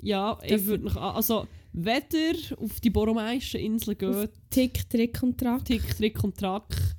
[0.00, 0.96] Ja, ich würde noch...
[0.96, 5.64] Also, wenn ihr auf die Borromeischen Inseln geht, Tick, Trick und Track.
[5.64, 6.96] Tick, Trick und Track,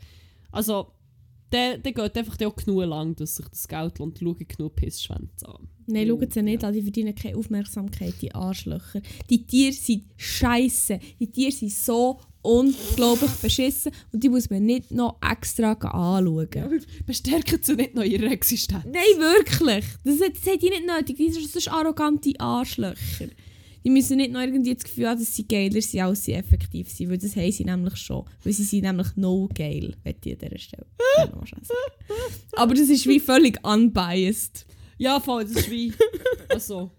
[0.52, 0.95] also,
[1.52, 4.20] dann dann geht einfach auch genug lang, dass sich das Geld lohnt.
[4.20, 5.68] Schaut genug Pissschwänze an.
[5.88, 6.68] Nein, Ja, schaut sie nicht ja.
[6.70, 9.02] an, die verdienen keine Aufmerksamkeit, die Arschlöcher.
[9.30, 11.00] Die Tiere sind scheiße.
[11.20, 16.82] Die Tiere sind so unglaublich beschissen und die muss man nicht noch extra anschauen.
[17.06, 18.86] Bestärken sie nicht noch ihre Existenz.
[18.86, 19.86] Nein, wirklich.
[20.04, 21.18] Das, hat- das hat die nicht nötig.
[21.18, 23.28] Die sind sonst arrogante Arschlöcher.
[23.86, 26.90] Die müssen nicht noch irgendwie das Gefühl haben, dass sie geiler sind, als sie effektiv
[26.90, 27.10] sind.
[27.12, 28.26] Weil das haben sie nämlich schon.
[28.44, 30.86] Weil sie sind nämlich no geil, möchte ich an dieser Stelle.
[32.54, 34.66] Aber das ist wie völlig unbiased.
[34.98, 35.94] Ja, voll, das ist wie...
[36.50, 36.92] also,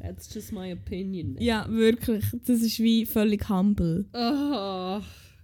[0.00, 1.36] that's just my opinion.
[1.40, 2.24] Ja, wirklich.
[2.46, 4.06] Das ist wie völlig humble.
[4.12, 5.02] Ah,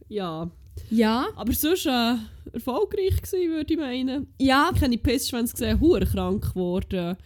[0.08, 0.50] ja.
[0.90, 2.14] Ja, Aber sonst äh,
[2.52, 4.28] erfolgreich gewesen, würde ich meinen.
[4.38, 4.70] ja.
[4.72, 7.16] Ich habe die Pissschwänze gesehen, hure krank geworden.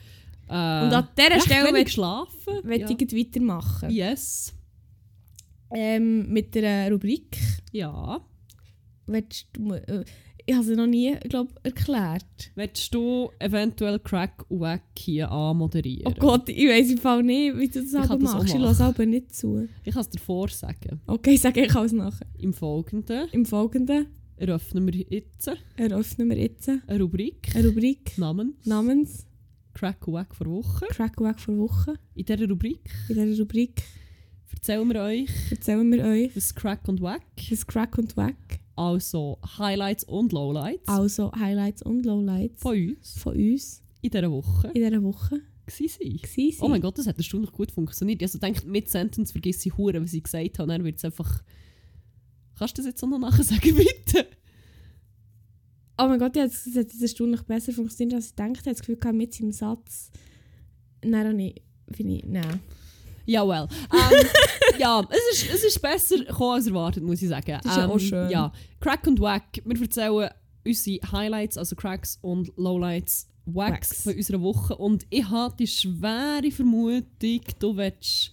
[0.53, 2.61] Äh, Und an dieser Stelle will, geschlafen.
[2.63, 2.91] will ja.
[2.91, 3.91] ich weitermachen.
[3.91, 4.53] Yes.
[5.75, 7.39] Ähm, mit der Rubrik.
[7.73, 8.21] Ja.
[9.07, 10.05] Willst du, äh,
[10.45, 12.53] ich habe sie noch nie, glaube erklärt.
[12.55, 16.13] Willst du eventuell Crack und Wack hier anmoderieren?
[16.13, 18.49] Oh Gott, ich weiß im Fall nicht, wie du das aber das machst.
[18.49, 18.79] Ich machen.
[18.79, 19.67] höre aber nicht zu.
[19.85, 21.01] Ich kann es dir vorsagen.
[21.07, 22.27] Okay, sage ich alles nachher.
[22.37, 28.67] Im Folgenden Im Folgenden eröffnen wir jetzt eröffnen wir jetzt eine Rubrik eine Rubrik namens
[28.67, 29.27] namens
[29.75, 30.87] Crack Wack vor Woche.
[30.91, 31.95] Crack Wack vor Woche.
[32.15, 33.83] In dieser Rubrik In dieser Rubrik
[34.53, 39.39] erzählen wir euch, erzählen wir euch, was Crack und Wack, was Crack und Wack, also
[39.59, 44.83] Highlights und Lowlights also Highlights und Lowlights von uns von uns in dieser Woche in
[44.83, 46.81] dieser Woche gewesen Oh mein.
[46.81, 48.23] Gott, das hat erstaunlich gut funktioniert.
[48.23, 50.69] Also denkt mit Sentence vergiss ich Hure, was sie gesagt haben.
[50.69, 51.43] Dann wird es einfach.
[52.59, 54.27] Kannst du das jetzt auch noch nachher sagen, bitte?
[55.99, 58.59] Oh mein Gott, es hat jetzt erstaunlich besser funktioniert, als ich gedacht habe.
[58.59, 60.11] Ich das Gefühl, gehabt, mit seinem Satz.
[61.05, 61.63] Nein, nicht.
[61.91, 62.61] Finde ich, nein.
[63.27, 63.69] Ja, well.
[63.93, 64.27] Ähm,
[64.79, 67.59] ja, es ist, es ist besser gekommen als erwartet, muss ich sagen.
[67.63, 68.31] Das ist ja ähm, auch schön.
[68.31, 69.63] Ja, Crack und Wack.
[69.65, 70.31] Wir erzählen
[70.65, 74.03] unsere Highlights, also Cracks und Lowlights, Wacks Wacks.
[74.03, 74.77] von unserer Woche.
[74.77, 78.33] Und ich habe die schwere Vermutung, du willst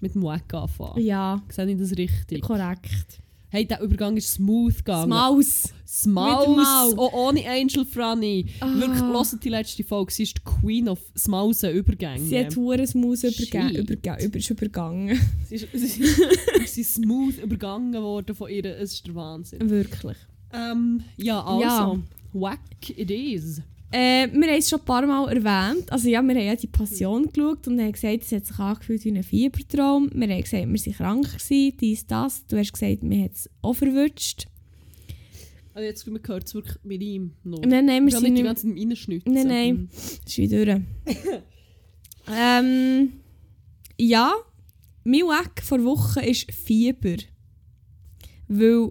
[0.00, 1.02] mit dem Wack anfangen.
[1.02, 2.42] Ja, Sehe ich das richtig?
[2.42, 3.20] korrekt.
[3.54, 5.10] Hey, der Übergang ist smooth gegangen.
[5.10, 5.72] Maus.
[5.86, 6.48] Smaus.
[6.48, 6.94] Mit der Maus.
[6.96, 8.46] Oh, ohne Angel Franny.
[8.58, 8.66] Ah.
[8.80, 10.12] Wirklich, hört die letzte Folge.
[10.12, 12.18] Sie ist die Queen of Smausen-Übergänge.
[12.18, 13.78] Sie hat hure Maus übergeben, Shit.
[13.78, 15.20] übergeben, über, ist übergangen.
[15.48, 16.04] Sie ist, sie,
[16.66, 18.64] sie ist smooth übergangen worden von ihr.
[18.64, 19.70] Es ist der Wahnsinn.
[19.70, 20.16] Wirklich.
[20.52, 21.62] Ähm, ja, also.
[21.62, 21.96] Ja.
[22.32, 23.62] Whack it is.
[23.90, 25.92] Äh, wir haben es schon ein paar Mal erwähnt.
[25.92, 29.04] Also ja, wir haben ja die Passion geschaut und haben gesagt, es hat sich angefühlt
[29.04, 30.10] wie ein Fiebertraum.
[30.12, 32.46] Wir haben gesagt, wir waren krank, gewesen, dies, das.
[32.46, 34.46] Du hast gesagt, mir hat es auch verwünscht.
[35.74, 37.60] Also jetzt man hört es wirklich mit ihm noch.
[37.60, 39.32] Nein, nein, wir wir sind nicht die ganze Zeit reinschnitzen.
[39.32, 39.88] Nein, nein.
[39.92, 40.80] Das ist wieder durch.
[42.32, 43.12] ähm,
[43.98, 44.32] ja,
[45.02, 47.16] mein Wack vor Wochen ist Fieber.
[48.46, 48.90] Weil,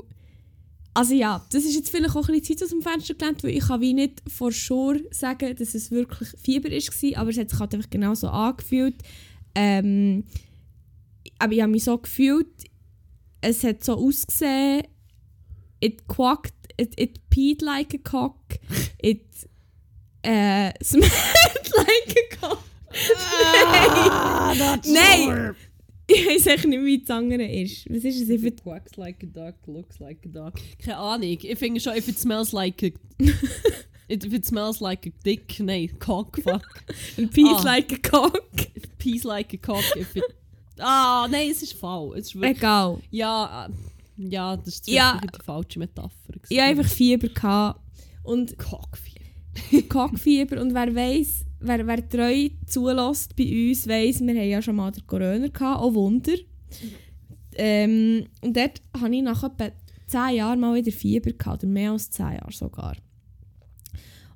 [0.93, 3.51] also ja, das ist jetzt vielleicht auch ein bisschen Zeit aus dem Fenster gelehnt, weil
[3.51, 7.49] ich kann wie nicht vor sure sagen, dass es wirklich Fieber war, aber es hat
[7.49, 8.95] sich halt einfach genauso angefühlt.
[9.55, 10.25] Ähm,
[11.39, 12.47] aber ich habe mich so gefühlt,
[13.41, 14.83] es hat so ausgesehen,
[15.79, 18.37] it quacked, it, it peed like a cock,
[19.01, 19.25] it
[20.21, 22.63] äh, smelled like a cock.
[23.17, 25.55] Ah, Nein.
[26.13, 27.89] Ich weiß echt nicht, wie das andere ist.
[27.89, 28.41] Was ist es?
[28.41, 30.53] Find- Quacks like a duck, looks like a duck.
[30.79, 31.37] Keine Ahnung.
[31.41, 32.91] Ich finde schon, if it smells like a...
[34.09, 36.83] if it smells like a dick, nein, cock, fuck.
[37.17, 37.63] It pees Ah.
[37.63, 38.41] like a cock.
[38.97, 40.23] Peace like a cock, if it...
[40.79, 42.17] Ah, nein, es ist faul.
[42.17, 42.57] Es ist wirklich...
[42.57, 42.99] Egal.
[43.11, 45.19] Ja, äh, ja, das ist Ja.
[45.21, 45.21] ja.
[45.21, 46.11] die falsche Metapher.
[46.49, 47.27] Ich hatte einfach Fieber.
[47.29, 47.79] Gehabt.
[48.23, 49.12] Und Cockfieber.
[49.89, 50.61] Cockfieber.
[50.61, 54.91] Und wer weiss, wer, wer treu zulässt bei uns, weiss, wir haben ja schon mal
[54.91, 56.33] den Corona gehabt, auch Wunder.
[57.55, 59.71] Ähm, und dort hatte ich nach etwa
[60.07, 62.95] 10 Jahren mal wieder Fieber gehabt, oder mehr als 10 Jahre sogar.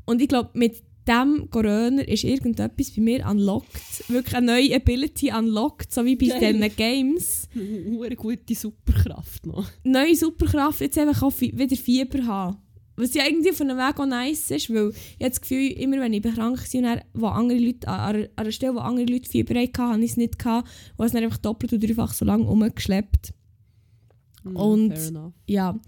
[0.06, 4.10] Und ich glaube, mit dem Corona ist irgendetwas bei mir unlocked.
[4.10, 6.53] Wirklich eine neue Ability unlocked, so wie bei Geil.
[6.53, 7.49] diesen Games.
[7.56, 9.69] Eine gute Superkraft noch.
[9.84, 12.58] neue Superkraft, jetzt einfach auch wieder Fieber haben.
[13.00, 16.00] Was ja irgendwie von einem Weg auch nice ist, weil ich habe das Gefühl, immer
[16.00, 19.30] wenn ich krank war und dann, wo andere Leute, an, einer- Stelle, wo andere Leute
[19.30, 22.12] Fieber hatten, habe ich es nicht gehabt und habe es dann einfach doppelt und dreifach
[22.14, 23.34] so lange rumgeschleppt.
[24.44, 24.94] Hm, Und-.
[25.46, 25.80] Ja.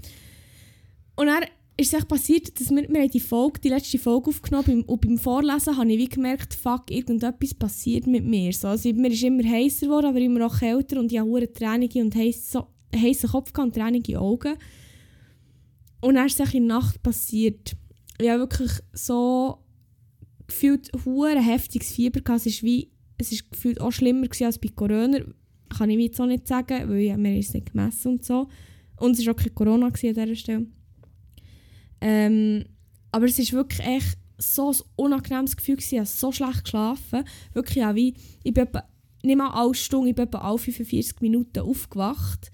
[1.15, 1.43] Und dann
[1.77, 5.01] ist es echt passiert, dass wir, wir haben die Folge, die letzte Folge aufgenommen und
[5.01, 8.53] beim Vorlesen habe ich wie gemerkt, fuck, irgendetwas passiert mit mir.
[8.53, 12.01] So, also, mir ist immer heißer geworden, aber immer auch kälter und ich habe tränige
[12.01, 14.55] und heiß, so, heissen Kopf und tränige Augen.
[16.01, 17.75] Und dann ist es in der Nacht passiert.
[18.19, 19.59] Ich habe wirklich so
[20.47, 22.21] gefühlt hure heftiges Fieber.
[22.35, 25.19] Es ist wie, es ist gefühlt auch schlimmer als bei Corona.
[25.69, 28.47] Kann ich wie jetzt auch nicht sagen, weil wir es nicht gemessen und so.
[28.97, 30.67] Und es war auch kein Corona an dieser Stelle.
[32.01, 32.65] Ähm,
[33.11, 35.95] aber es ist wirklich echt so ein unangenehmes Gefühl gewesen.
[35.95, 37.23] Ich habe so schlecht geschlafen.
[37.53, 38.83] Wirklich ja, wie, ich bin etwa,
[39.23, 42.51] nicht mal alle Stunden, ich bin etwa alle 45 Minuten aufgewacht,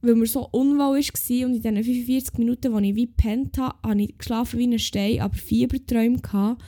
[0.00, 1.46] weil mir so unwohl war.
[1.46, 4.78] Und in diesen 45 Minuten, als ich wie gepennt habe, habe ich geschlafen wie ein
[4.78, 6.62] Stein, aber Fieberträume gehabt.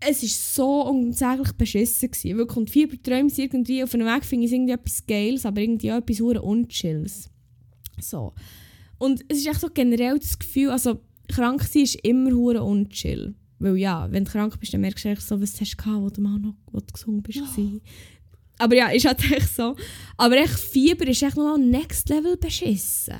[0.00, 2.10] Es war so unsäglich beschissen.
[2.10, 2.38] Gewesen.
[2.38, 2.56] Wirklich.
[2.56, 5.98] Und Fieberträume sind irgendwie, auf einem Weg finde ich irgendwie etwas Geiles, aber irgendwie auch
[5.98, 7.30] etwas hure Unchills.
[8.00, 8.34] So.
[8.98, 13.34] Und es ist echt so generell das Gefühl, also krank sein ist immer hure unchill.
[13.58, 16.02] Weil ja, wenn du krank bist, dann merkst du echt so, was hast du gehabt,
[16.02, 17.38] wo du mal noch wo du gesund bist.
[17.38, 17.80] gewesen.
[18.58, 19.76] Aber ja, ist halt echt so.
[20.16, 23.16] Aber echt Fieber ist echt noch next level beschissen.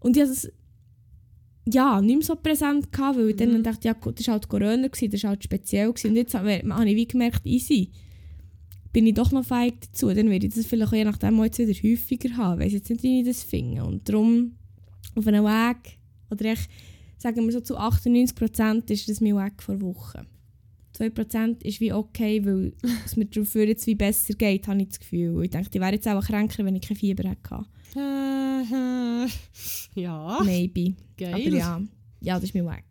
[0.00, 0.52] Und ich hatte das
[1.70, 4.88] ja, nicht mehr so präsent, gehabt, weil ich dann dachte, ja das war halt Corona,
[4.88, 5.88] gewesen, das war halt speziell.
[5.92, 6.10] Gewesen.
[6.10, 7.90] Und jetzt habe ich wie gemerkt, easy,
[8.92, 10.08] bin ich doch noch feig dazu.
[10.08, 12.60] Dann werde ich das vielleicht auch je nachdem jetzt wieder häufiger haben.
[12.60, 13.84] Ich weiss jetzt nicht, wie ich das finde.
[13.84, 14.56] Und darum
[15.14, 15.98] auf einem Weg,
[16.30, 16.70] oder echt,
[17.18, 20.26] sagen wir so zu 98% ist das mein Weg vor Wochen.
[20.98, 22.72] 2% ist wie okay, weil
[23.04, 25.36] es mir dafür jetzt wie besser geht, habe ich das Gefühl.
[25.36, 27.64] Und ich denke, ich wäre jetzt auch kränker, wenn ich kein Fieber hätte.
[29.94, 30.94] ja, Maybe.
[31.16, 31.34] geil.
[31.34, 31.80] Aber ja,
[32.20, 32.84] ja, das ist mein Weg.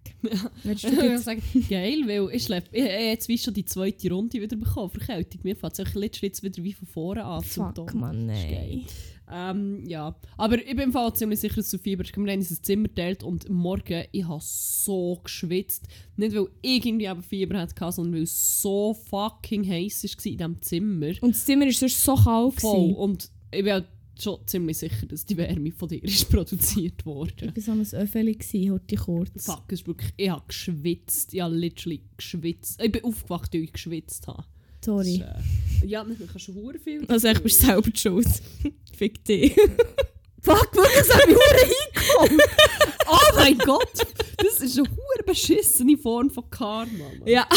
[0.63, 1.25] Willst du jetzt?
[1.25, 4.89] sagen, geil, weil ich, schlepp, ich, ich jetzt wie schon die zweite Runde wieder bekommen,
[4.89, 5.41] Verkältung.
[5.43, 7.43] Mir fängt es jetzt wieder wie von vorne an.
[7.43, 7.93] Fuck.
[7.93, 8.85] Mann, nein.
[9.29, 12.15] Ähm, ja, aber ich bin im Fall ziemlich sicher, dass Fieber hast.
[12.15, 15.85] Wir haben uns ein Zimmer geteilt und morgen, ich habe so geschwitzt.
[16.15, 20.37] Nicht, weil ich irgendwie aber Fieber hatte, sondern weil es so fucking heiß war in
[20.37, 21.11] diesem Zimmer.
[21.21, 22.61] Und das Zimmer war sonst so kalt.
[22.61, 22.93] Voll.
[22.93, 23.87] Und ich bin halt
[24.19, 27.51] schon ziemlich sicher, dass die Wärme von dir ist produziert worden.
[27.55, 28.37] Ich war so ein Öffeli,
[28.71, 29.45] heute kurz.
[29.45, 31.33] Fuck, es ist wirklich, ich habe geschwitzt.
[31.33, 32.81] Ich habe literally geschwitzt.
[32.81, 34.45] Ich bin aufgewacht, weil ich geschwitzt habe.
[34.83, 35.19] Sorry.
[35.19, 37.05] Das, äh, ja, dann kannst du hure viel.
[37.07, 38.27] Also ich bin selber schuld.
[38.97, 39.53] Fick dich.
[40.41, 42.41] Fuck, wirklich, das hat mich hingekommen.
[43.09, 47.09] oh mein Gott, das ist eine hure beschissene Form von Karma.
[47.19, 47.27] Mann.
[47.27, 47.47] Ja,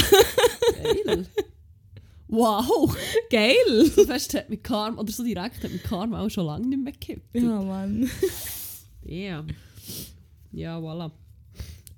[0.83, 1.26] Geil.
[2.26, 2.96] Wow.
[3.28, 3.90] geil.
[3.94, 6.83] So fest hat mit Karma, oder so direkt hat mit Karma auch schon lange nicht
[6.83, 7.35] mehr gekippt.
[7.35, 8.11] Ja, Mann.
[9.02, 9.48] Damn.
[10.52, 11.11] Ja, voilà.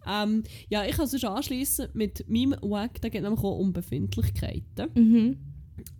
[0.06, 3.72] Ähm, ja, ich kann es anschließen mit meinem Weg, da geht es nämlich auch um
[3.72, 4.88] Befindlichkeiten.
[4.94, 5.36] Mhm.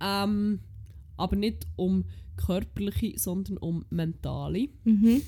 [0.00, 0.60] Ähm,
[1.16, 2.04] aber nicht um
[2.36, 4.68] körperliche, sondern um mentale.
[4.84, 5.22] Mhm.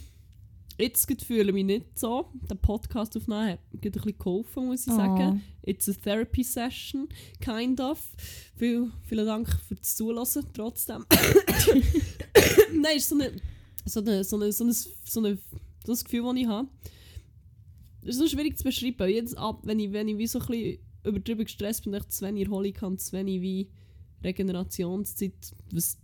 [0.76, 2.30] Jetzt fühle ich mich nicht so.
[2.50, 4.96] Der Podcast aufnehmen hat mir ein bisschen geholfen, muss ich Oh.
[4.96, 5.40] sagen.
[5.62, 7.08] It's a therapy session,
[7.40, 8.00] kind of.
[8.56, 11.04] Viel, vielen Dank für das Zulassen, trotzdem.
[12.72, 13.32] Nein, es ist so, eine,
[13.86, 15.38] so, eine, so, eine, so, eine, so, eine,
[15.86, 16.68] so ein Gefühl, das ich habe.
[18.04, 19.08] Es ist so schwierig zu beschreiben.
[19.10, 22.24] Jetzt ab, wenn ich, wenn ich wie so ein bisschen übertrieben gestresst bin, echt zu
[22.24, 23.70] wenig Erholung habe, zu wenig wie
[24.22, 25.98] Regenerationszeit, was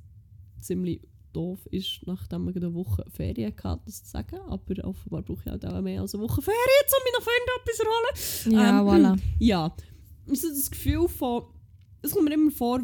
[0.60, 1.00] ziemlich
[1.32, 4.36] doof ist, nachdem man eine Woche Ferien hatte, das zu sagen.
[4.48, 6.58] Aber offenbar brauche ich halt auch mehr als eine Woche Ferien,
[6.88, 8.60] um noch Freunde etwas zu erholen.
[8.64, 8.86] Ja, Ähm,
[9.16, 9.20] voilà.
[9.38, 9.76] Ja,
[10.28, 11.44] also das Gefühl von,
[12.02, 12.80] es kommt mir immer vor,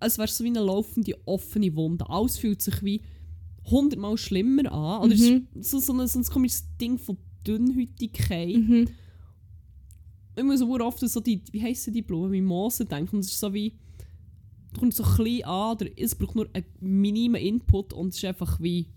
[0.00, 2.08] als wäre es so wie eine laufende offene Wunde.
[2.08, 3.02] Alles fühlt sich wie
[3.70, 5.02] hundertmal schlimmer an.
[5.02, 5.48] Oder es Mhm.
[5.54, 8.56] ist so, so, ein, so ein komisches Ding von Dünnhäutigkeit.
[8.56, 8.88] Mhm.
[10.36, 13.16] Ich muss so oft so die, wie heissen die Blumen, Mimosen denken.
[13.16, 13.74] Und es ist so wie,
[14.72, 18.24] du kommst so klein an, oder es braucht nur einen minimen Input und es ist
[18.24, 18.88] einfach wie,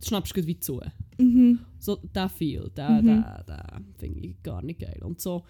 [0.00, 0.80] du schnappst gut wie zu.
[1.18, 1.60] Mhm.
[1.78, 3.06] So, der Feel, der, Mhm.
[3.06, 5.00] der, der finde ich gar nicht geil.
[5.02, 5.44] Und so,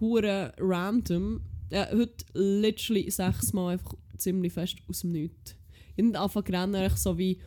[0.00, 5.56] hure random, äh, heute literally sechsmal einfach ziemlich fest aus dem Nichts.
[5.96, 7.38] Ich habe nicht angefangen zu rennen, so wie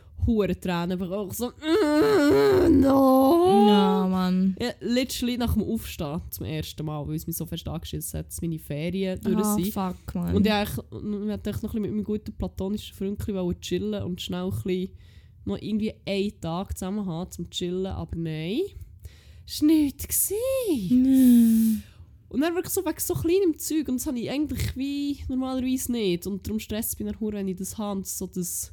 [0.60, 3.66] Tränen, einfach auch so, mm, no.
[3.68, 4.56] Ja, Mann.
[4.60, 8.26] Ja, literally nach dem Aufstehen zum ersten Mal, weil es mich so fest angeschissen hat,
[8.28, 9.72] dass meine Ferien durch Ah, sind.
[9.72, 10.34] fuck, Mann.
[10.34, 14.50] Und ich wollte noch ein bisschen mit meinem guten platonischen Freund chillen und schnell ein
[14.50, 14.90] bisschen
[15.44, 18.60] noch irgendwie einen Tag zusammen haben zum Chillen, aber nein.
[19.46, 20.30] Das war nichts.
[22.30, 25.90] Und dann wirklich so wegen so kleinem Zeug und das habe ich eigentlich wie normalerweise
[25.92, 26.26] nicht.
[26.26, 28.02] Und darum stresst mich dann hure, wenn ich das habe.
[28.04, 28.72] So das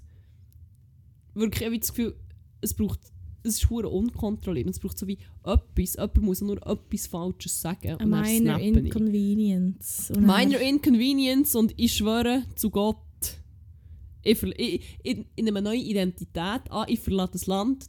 [1.36, 2.16] wirklich ich habe das Gefühl,
[2.62, 3.00] es braucht
[3.44, 4.68] es ist hure unkontrolliert.
[4.68, 5.94] Es braucht so wie etwas.
[5.94, 7.92] Jemand muss nur etwas Falsches sagen.
[7.92, 8.66] A Und dann minor ich.
[8.76, 10.10] inconvenience.
[10.16, 12.98] Und Minor Inconvenience und ich schwöre zu Gott,
[14.24, 17.86] ich, verl- ich, ich, in einer neuen Identität an, ich verlasse das Land,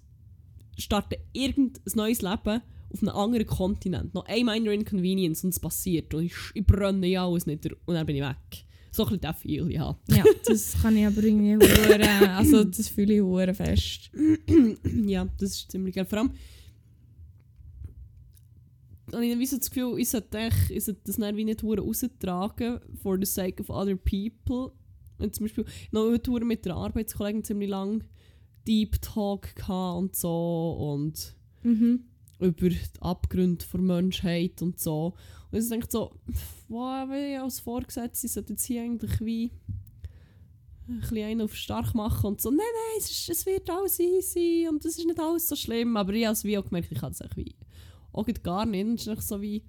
[0.77, 2.61] starte irgendein neues Leben
[2.93, 4.13] auf einem anderen Kontinent.
[4.13, 7.95] Noch ein Minor Inconvenience und es passiert und ich, ich brenne ja alles nicht und
[7.95, 8.66] dann bin ich weg.
[8.97, 9.99] So ein bisschen der Feel, ja.
[10.09, 14.11] Ja, das kann ich aber irgendwie hure, also das fühle ich hure fest.
[15.07, 16.07] ja, das ist ziemlich geil.
[16.07, 16.31] Vor allem
[19.13, 21.45] habe ich dann wie so das Gefühl, ich sollte, echt, ich sollte das dann wie
[21.45, 24.73] nicht hure raustragen for the sake of other people.
[25.19, 28.03] Und zum Beispiel noch heute mit der Arbeitskollegen ziemlich lang
[28.67, 32.05] Deep Talk und so und Mhm.
[32.39, 35.15] Über die Abgründe der Menschheit und so.
[35.51, 36.13] Und ich denke so,
[36.69, 39.53] wow, ich als Vorgesetzte sollte jetzt hier eigentlich wie
[40.89, 43.99] ein bisschen einen auf stark machen und so, nein, nein, es, ist, es wird alles
[43.99, 45.97] easy und es ist nicht alles so schlimm.
[45.97, 47.55] Aber ich habe es wie auch gemerkt, ich kann es echt wie
[48.13, 48.87] auch gar nicht.
[48.87, 49.65] Und es ist so wie,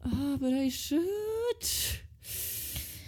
[0.00, 1.02] ah, but I should.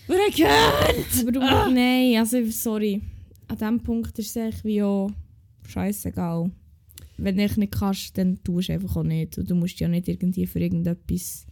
[0.07, 1.21] But I can't.
[1.21, 3.03] Aber du, nein, also sorry.
[3.47, 5.11] An diesem Punkt ist es echt wie auch
[5.67, 6.51] scheißegal.
[7.19, 9.39] Wenn du nicht kannst, dann tust du einfach auch nicht.
[9.39, 11.47] Und du musst ja nicht irgendwie für irgendetwas.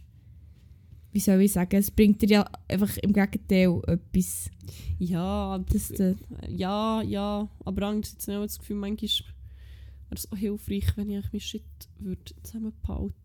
[1.11, 1.75] Wie soll ich sagen?
[1.77, 4.49] Es bringt dir ja einfach im Gegenteil etwas.
[4.99, 6.15] Ja, Das, äh,
[6.49, 9.09] ja, ja, aber andererseits habe ich das Gefühl, manchmal
[10.09, 11.63] wäre es auch hilfreich, wenn ich meinen Shit
[11.99, 13.15] würde zusammenbehalten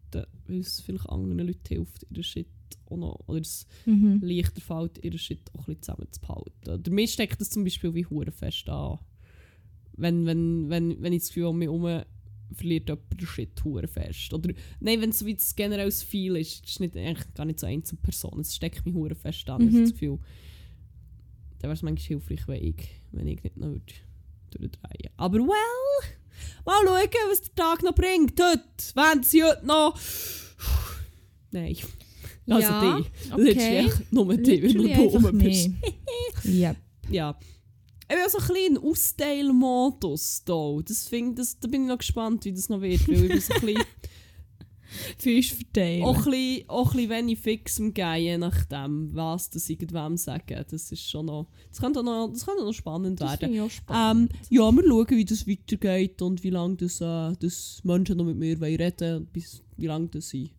[0.47, 2.49] weil es vielleicht anderen Leuten hilft, ihren Shit
[2.87, 4.21] auch noch, oder es mhm.
[4.23, 6.73] leichter fällt, ihren Shit auch ein bisschen zusammenzubehalten.
[6.75, 8.99] Oder mir steckt das zum Beispiel wie hure fest an.
[9.95, 12.05] Wenn, wenn, wenn, wenn ich das Gefühl habe, um mich herum
[12.55, 14.33] verliert jemand den Shit fest.
[14.33, 17.45] Oder, nein, wenn es so wie das generelles Feel ist, das ist nicht, eigentlich gar
[17.47, 19.61] nicht so Einzelperson, es steckt mich hure fest an.
[19.63, 19.83] Ich habe Mhm.
[19.85, 20.19] das Gefühl,
[21.59, 23.85] dann wäre es manchmal hilfreich, wenn ich, wenn ich nicht noch würde
[24.51, 26.11] durchdrehen Aber well,
[26.67, 28.39] mal schauen, was der Tag noch bringt.
[28.41, 28.63] Heute,
[28.95, 29.99] wenn sie heute noch...
[31.53, 31.77] Nein.
[32.49, 33.33] Also Ja, die.
[33.33, 33.43] okay.
[33.43, 35.71] Literally nur die, weil Literally du rum bist.
[36.45, 36.77] mehr.
[37.11, 37.39] Ja.
[38.13, 40.79] Ich auch so ein bisschen Austeilmodus da.
[40.85, 43.07] Das find, das, da bin ich noch gespannt, wie das noch wird.
[43.09, 43.83] Weil ich bin so ein bisschen...
[45.19, 46.05] Fünf verteilen.
[46.05, 50.19] auch, ein bisschen, auch ein bisschen wenig fix im Gehen, je nachdem, was das irgendwem
[50.19, 50.65] sagen.
[50.71, 53.41] Das ist schon noch, das könnte auch noch, das könnte auch noch spannend das werden.
[53.41, 54.33] finde ich auch spannend.
[54.33, 58.25] Ähm, ja, wir schauen, wie das weitergeht und wie lange das, äh, das Menschen noch
[58.27, 60.53] mit mir wollen reden und bis, wie lange das sie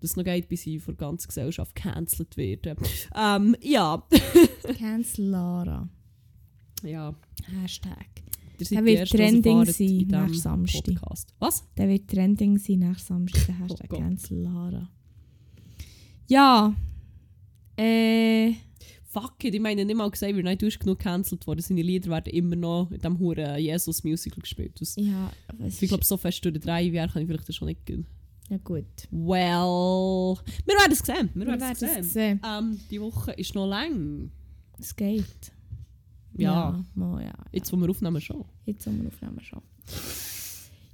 [0.00, 2.76] das noch geht, bis sie von der ganzen Gesellschaft gecancelt werden.
[3.14, 4.02] Ähm, ja.
[4.78, 5.88] Cancel Lara.
[6.82, 7.14] Ja.
[7.62, 8.06] Hashtag.
[8.70, 10.84] Der wird trending sein nächsten Samstag.
[11.00, 11.34] Podcast.
[11.38, 11.64] Was?
[11.76, 13.46] Der wird trending sein nächsten Samstag.
[13.46, 13.96] Der Hashtag Oh.
[13.98, 14.90] Cancel Lara.
[16.26, 16.74] Ja.
[17.76, 18.54] Äh.
[19.10, 21.60] Fuck it, ich meine nicht mal gesagt, weil du ist genug gecancelt worden.
[21.62, 24.78] Seine Lieder werden immer noch in diesem huren Jesus-Musical gespielt.
[24.80, 25.32] Das, Ja,
[25.66, 28.06] ich glaube, so fest durch drei Jahre kann ich vielleicht das schon nicht gehen.
[28.50, 28.84] Ja gut.
[29.10, 31.30] Well, wir werden es sehen.
[31.34, 32.02] Wir, Wir werden es sehen.
[32.04, 32.40] sehen.
[32.46, 34.30] Ähm, die Woche ist noch lang.
[34.78, 35.52] Es geht.
[36.42, 37.32] Ja, mal, ja.
[37.52, 38.44] jetzt, wo wir aufnehmen, schon.
[38.64, 39.60] Jetzt haben wir aufnehmen schon.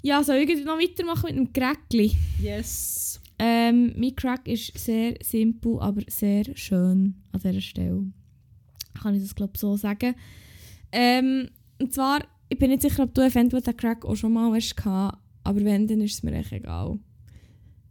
[0.03, 2.13] Ja, soll ich noch weitermachen mit einem Crackli?
[2.41, 3.21] Yes.
[3.39, 8.05] Ähm, mein Crack ist sehr simpel, aber sehr schön an dieser Stelle.
[9.01, 10.15] Kann ich das glaube so sagen.
[10.93, 11.49] Ähm,
[11.81, 14.77] und zwar, ich bin nicht sicher, ob du eventuell den Crack auch schon mal hast
[14.87, 16.99] aber wenn, dann ist es mir echt egal.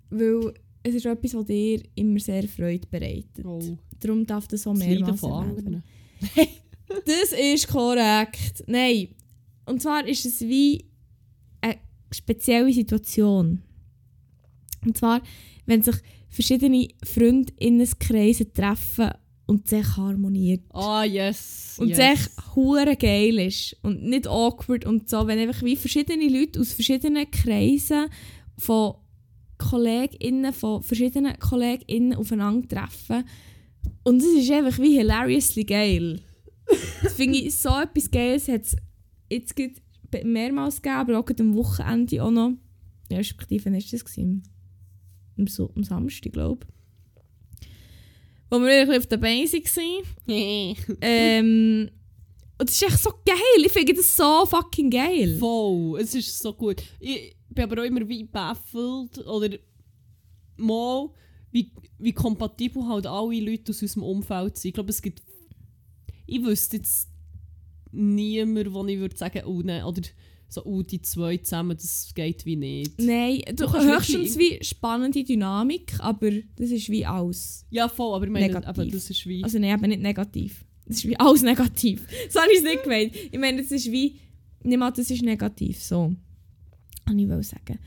[0.10, 3.46] Weil es ist etwas, was dir immer sehr Freude bereitet.
[3.46, 3.60] Oh,
[4.00, 5.84] Darum darf das auch mehrmals erwähnt anderen.
[6.88, 8.64] Das ist korrekt.
[8.68, 9.10] Nein.
[9.66, 10.86] Und zwar ist es wie
[11.62, 11.78] eine
[12.12, 13.64] spezielle Situation.
[14.86, 15.22] Und zwar,
[15.66, 15.96] wenn sich
[16.30, 19.12] verschiedene Freundinnenkreise treffen
[19.46, 20.64] und sich harmoniert.
[20.74, 21.78] Ah, yes.
[21.80, 22.00] Und yes.
[22.00, 23.78] es echt hure geil ist.
[23.82, 25.28] Und nicht awkward und so.
[25.28, 28.08] Wenn einfach wie verschiedene Leute aus verschiedenen Kreisen
[28.58, 28.96] von
[29.58, 33.24] KollegInnen, von verschiedenen KollegInnen aufeinandertreffen.
[34.04, 36.22] Und es ist einfach wie hilariously geil.
[37.04, 38.48] Das finde ich so etwas Geiles.
[38.48, 38.76] Hat es
[39.30, 39.56] jetzt
[40.24, 42.54] mehrmals gegeben, aber auch am Wochenende auch noch.
[43.12, 44.06] Ja, respektive, wann war das?
[44.06, 44.44] Gewesen?
[45.38, 47.68] Am, so am Samstag, glaube ich.
[48.50, 50.76] Wo wir wirklich auf der Beine waren.
[51.02, 51.90] Ähm,
[52.60, 53.66] und das ist echt so geil.
[53.66, 55.38] Ich finde das so fucking geil.
[55.38, 56.84] Voll, es ist so gut.
[57.00, 59.58] Ich bin aber auch immer wie baffelt oder
[60.58, 61.10] mal,
[61.52, 64.70] wie, wie kompatibel halt alle Leute aus unserem Umfeld sind.
[64.70, 65.22] Ich glaube, es gibt.
[66.26, 67.10] Ich wüsste jetzt
[67.92, 70.02] niemand, wo ich würde sagen, oh nein, oder
[70.54, 73.00] so, oh, die zwei zusammen, das geht wie nicht.
[73.00, 77.66] Nein, du, kannst höchstens wie spannende Dynamik, aber das ist wie alles.
[77.72, 78.78] Ja, voll, aber ich meine, Negativ.
[78.78, 79.44] eben, das ist wie.
[79.44, 80.64] Also nein, eben nicht negativ.
[80.86, 82.06] Das ist wie alles negativ.
[82.30, 83.16] So habe ich es nicht gemeint.
[83.16, 84.20] Ich meine, das ist wie...
[84.64, 86.14] Nicht mal, das ist negativ, so.
[87.06, 87.80] Kann ich wohl sagen.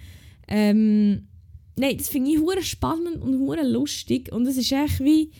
[0.48, 1.28] Ähm,
[1.76, 5.30] nein, das finde ich hure spannend und hure lustig und es ist echt wie...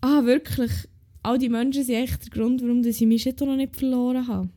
[0.00, 0.70] Ah, wirklich.
[1.22, 4.48] All die Menschen sind echt der Grund, warum ich mich schon noch nicht verloren habe.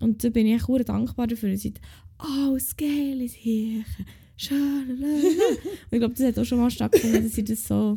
[0.00, 1.56] Und da bin ich echt dankbar dafür.
[1.56, 1.74] Sie
[2.18, 3.84] alles geil ist hier.
[4.50, 5.04] Und
[5.90, 7.96] ich glaube, das hat auch schon mal stattgefunden, dass ich das so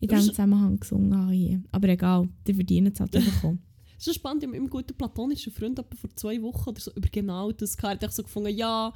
[0.00, 1.32] in diesem es- Zusammenhang gesungen habe.
[1.32, 1.62] hier.
[1.72, 3.54] Aber egal, die verdienen es halt auch.
[3.98, 6.90] Es ist spannend, ich habe mit einem guten platonischen Freund vor zwei Wochen oder so
[6.94, 8.02] über genau das gehabt.
[8.02, 8.92] Er hat so gefunden, ja,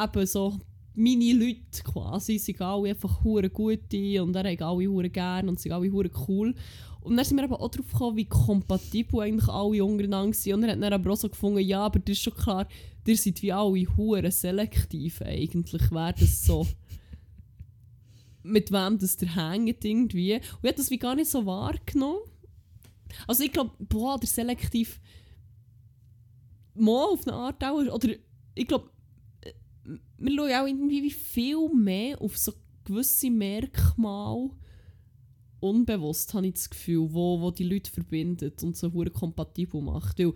[0.00, 0.58] eben so
[0.94, 5.58] meine Leute quasi sind alle einfach hure gute und er hat alle hure gern und
[5.60, 6.54] sind alle hure cool.
[7.02, 10.54] Und dann sind wir eben auch darauf gekommen, wie kompatibel eigentlich alle untereinander sind.
[10.54, 12.66] Und er hat dann aber auch so gefunden, ja, aber das ist schon klar,
[13.06, 16.66] ihr seid wie alle hure selektiv eigentlich, wer das so
[18.42, 20.34] mit wem das der hängt irgendwie.
[20.34, 22.20] Und ich habe das wie gar nicht so wahrgenommen.
[23.26, 25.00] Also ich glaube, boah, der selektiv
[26.74, 28.10] mal auf eine Art auch, oder
[28.54, 28.90] ich glaube,
[29.42, 29.52] äh,
[30.18, 32.52] wir schauen auch irgendwie wie viel mehr auf so
[32.84, 34.50] gewisse Merkmale
[35.60, 40.18] unbewusst, habe ich das Gefühl, wo, wo die Leute verbindet und so hure kompatibel macht.
[40.18, 40.32] Weil,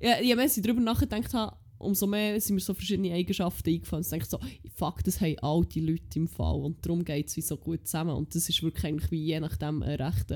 [0.00, 4.04] ja, je mehr ich darüber nachgedacht habe, umso mehr sind mir so verschiedene Eigenschaften eingefallen.
[4.04, 4.38] Ich denke so,
[4.74, 8.14] fuck, das haben all die Leute im Fall und darum geht es so gut zusammen.
[8.14, 10.32] Und das ist wirklich eigentlich wie je nachdem eine recht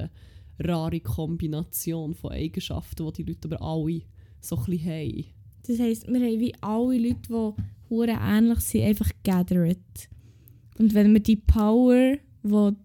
[0.61, 4.03] rare Kombination von Eigenschaften, die die Leute aber alle
[4.41, 5.25] so ein haben.
[5.67, 9.79] Das heisst, wir haben wie alle Leute, die hure ähnlich sind, einfach gathered.
[10.79, 12.77] Und wenn wir die Power, die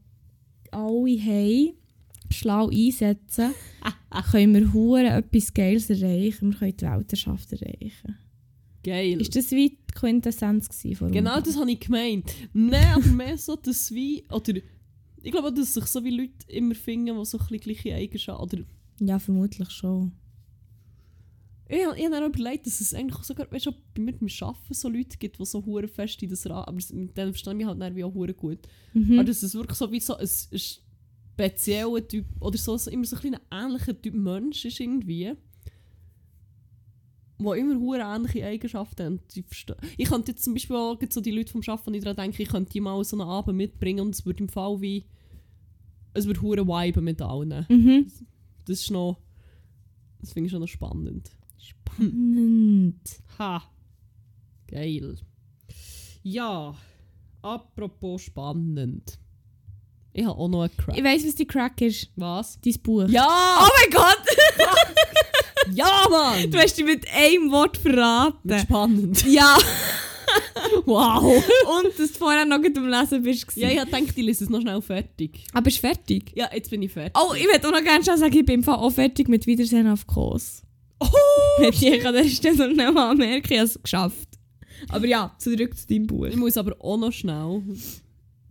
[0.73, 1.73] alle haben,
[2.31, 3.53] schlau einsetzen,
[4.31, 6.51] können wir hure etwas Geiles erreichen.
[6.51, 8.17] Wir können die Weltherrschaft erreichen.
[8.83, 9.21] Geil.
[9.21, 10.67] Ist das wie die Quintessenz
[10.97, 12.33] von Genau das habe ich gemeint.
[12.51, 14.55] Nein, aber mehr so, dass wie, oder
[15.21, 17.95] ich glaube auch, dass sich so wie Leute immer finden, die so ein bisschen gleiche
[17.95, 18.57] Eigenschaften, oder
[18.99, 20.11] Ja, vermutlich schon.
[21.69, 24.13] Ich, habe- ich habe dann auch überlegt, dass es eigentlich sogar, weißt du, bei mir
[24.13, 27.31] beim Arbeiten so Leute gibt, die so hure fest in das Rad, aber mit denen
[27.33, 28.59] verstehe ich mich halt dann wie auch hure gut.
[28.93, 29.13] Mhm.
[29.13, 33.05] Aber dass es wirklich so wie so ein, ein spezieller Typ, oder so, so immer
[33.05, 35.33] so ein ähnlicher Typ Mensch ist irgendwie.
[37.39, 39.19] die immer hure ähnliche Eigenschaften haben.
[39.97, 42.49] Ich könnte jetzt zum Beispiel auch so die Leute vom Schaffen, die daran denke, ich
[42.49, 45.05] könnte die mal so einen Abend mitbringen und es würde im Fall wie.
[46.13, 47.65] Es würde hure viben mit allen.
[47.69, 48.11] Mhm.
[48.65, 49.17] Das ist noch.
[50.21, 51.31] Das finde ich schon noch spannend.
[51.63, 52.99] Spannend.
[53.39, 53.63] Ha!
[54.67, 55.15] Geil.
[56.23, 56.75] Ja,
[57.41, 59.17] apropos spannend.
[60.13, 60.97] Ich habe auch noch einen Crack.
[60.97, 62.09] Ich weiss, was die Crack ist.
[62.15, 62.59] Was?
[62.61, 63.07] Dein Buch.
[63.07, 63.59] Ja!
[63.61, 64.21] Oh mein Gott!
[65.71, 66.51] Ja, Mann!
[66.51, 68.59] Du hast dich mit einem Wort verraten.
[68.59, 69.25] Spannend.
[69.25, 69.57] Ja.
[70.85, 71.23] Wow!
[71.23, 73.55] Und dass du vorher noch am Lesen bist.
[73.55, 75.45] Ja, ich gedacht, ich lese es noch schnell fertig.
[75.53, 76.31] Aber ist fertig?
[76.35, 77.13] Ja, jetzt bin ich fertig.
[77.15, 79.45] Oh, ich würde auch noch gerne schon sagen, ich bin im Fall auch fertig mit
[79.45, 80.63] Wiedersehen auf Kurs.
[80.99, 81.07] Oh!
[81.59, 84.29] Hätte ich an der Stelle noch nicht mal anmerken, ich habe es geschafft.
[84.89, 86.25] Aber ja, zurück zu deinem Buch.
[86.25, 87.61] Ich muss aber auch noch schnell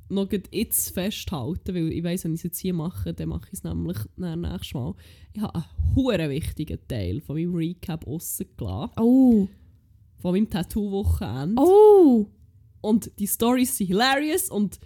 [0.09, 3.55] noch jetzt festhalten, weil ich weiss, wenn ich es jetzt hier mache, dann mache ich
[3.55, 4.95] es nämlich nächstes Mal.
[5.32, 5.64] Ich habe einen
[5.95, 9.49] hure wichtigen Teil von meinem Recap rausgelassen, Oh.
[10.20, 11.55] von meinem Tattoo-Wochenende.
[11.62, 12.26] Oh.
[12.82, 14.78] Und die Storys sind hilarious und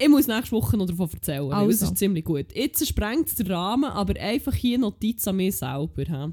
[0.00, 1.48] ich muss nächste Woche noch davon erzählen.
[1.48, 1.86] weil Das Also.
[1.92, 2.46] ist ziemlich gut.
[2.54, 6.04] Jetzt sprengt es den Rahmen, aber einfach hier Notiz an mich selber.
[6.04, 6.28] hä?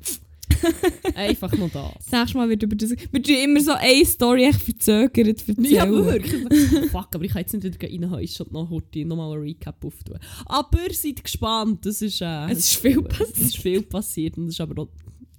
[1.16, 1.94] einfach noch das.
[2.10, 2.92] Das nächste Mal wird über das...
[2.92, 5.66] Wir tun immer so eine Story echt verzögert erzählen.
[5.66, 6.92] Ja, wirklich.
[6.92, 9.84] Fuck, aber ich kann jetzt nicht wieder reinhauen, ich schon noch heute nochmal einen Recap
[9.84, 10.20] auftun.
[10.46, 14.56] Aber seid gespannt, das ist, äh, Es ist viel Es ist viel passiert und das
[14.56, 14.90] ist aber auch,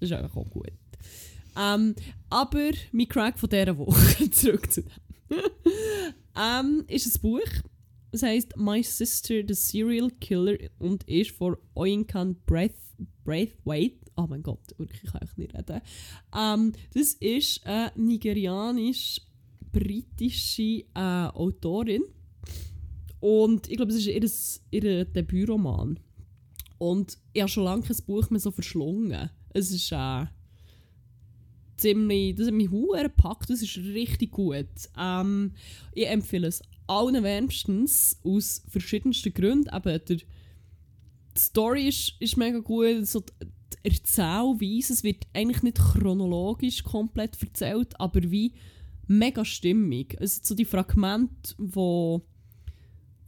[0.00, 0.72] das ist einfach auch gut.
[1.58, 1.94] Ähm,
[2.30, 4.90] aber mein Crack von dieser Woche, zurück zu dem,
[6.36, 7.40] ähm, ist ein Buch.
[8.12, 13.96] Es heisst My Sister the Serial Killer und ist von Oinkan Braithwaite.
[14.16, 15.80] Oh mein Gott, wirklich, ich kann ich nicht reden.
[16.34, 20.96] Ähm, das ist eine nigerianisch-britische äh,
[21.34, 22.02] Autorin.
[23.20, 24.24] Und ich glaube, es ist ihr,
[24.70, 26.00] ihr Debütroman.
[26.78, 29.28] Und ich habe schon lange kein Buch mehr so verschlungen.
[29.50, 30.24] Es ist äh,
[31.76, 34.66] ziemlich, das hat mich hure gepackt, das ist richtig gut.
[34.98, 35.52] Ähm,
[35.92, 39.74] ich empfehle es allen wärmstens aus verschiedensten Gründen.
[39.74, 40.24] Eben, der, die
[41.36, 43.32] Story ist, ist mega gut, so die
[43.86, 48.52] Erzählweise, es wird eigentlich nicht chronologisch komplett erzählt, aber wie
[49.06, 50.20] mega stimmig.
[50.20, 52.20] Also so die Fragmente, die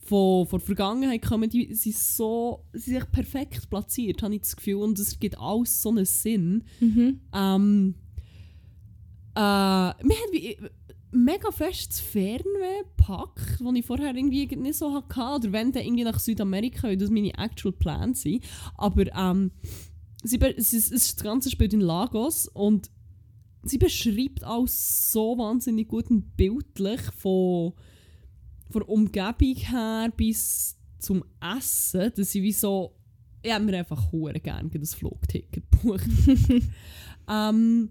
[0.09, 4.41] von, von der Vergangenheit kommen, die sind so sie sind echt perfekt platziert, habe ich
[4.41, 4.83] das Gefühl.
[4.83, 6.65] Und es gibt alles so einen Sinn.
[6.81, 7.21] Mhm.
[7.33, 7.95] Ähm,
[9.37, 10.57] äh, mir hat wie
[11.11, 15.21] mega fest das Fernweh gepackt, das ich vorher irgendwie nicht so hatte.
[15.21, 18.45] Oder wenn dann irgendwie nach Südamerika, weil das meine actual Plans sind.
[18.77, 19.51] Aber ähm,
[20.23, 22.91] sie, ist das ganze spielt in Lagos und
[23.63, 27.73] sie beschreibt alles so wahnsinnig gut und bildlich von,
[28.71, 32.95] von der Umgebung her bis zum Essen, dass ich wie so
[33.43, 36.09] ich habe mir einfach hure gerne das Flugticket gebucht.
[37.29, 37.91] ähm,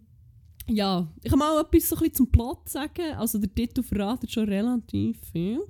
[0.69, 3.13] ja, ich kann mal etwas so ein bisschen zum Plot sagen.
[3.17, 5.61] Also der Titel verratet schon relativ viel.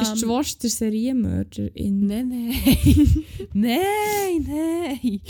[0.00, 2.06] Ist die Schwester Serienmörderin?
[2.06, 3.24] Nein, nein.
[3.52, 5.20] nein, nein.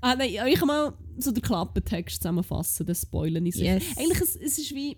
[0.00, 3.56] Ah, nein, ich kann mal so den Klappentext zusammenfassen, das spoilern ich.
[3.56, 3.84] Yes.
[3.96, 4.96] Eigentlich, es, es ist wie...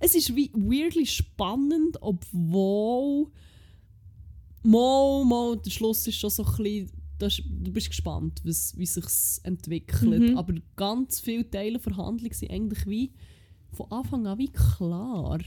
[0.00, 3.28] Es ist wie weirdly spannend, obwohl...
[4.62, 6.90] Mal, mal, der Schluss ist schon so ein bisschen...
[7.18, 9.04] Das, du bist gespannt, was, wie sich
[9.42, 10.30] entwickelt.
[10.30, 10.38] Mhm.
[10.38, 13.12] Aber ganz viele Teile der Handlung sind eigentlich wie
[13.72, 15.38] von Anfang an wie klar.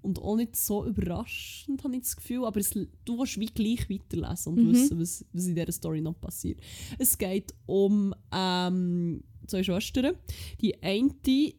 [0.00, 2.44] Und auch nicht so überraschend, habe ich das Gefühl.
[2.44, 4.72] Aber es, du willst wie gleich weiterlesen und Mhm.
[4.72, 6.60] wissen, was, was in dieser Story noch passiert.
[6.98, 10.14] Es geht um ähm, zwei Schwestern.
[10.60, 11.56] Die eine, die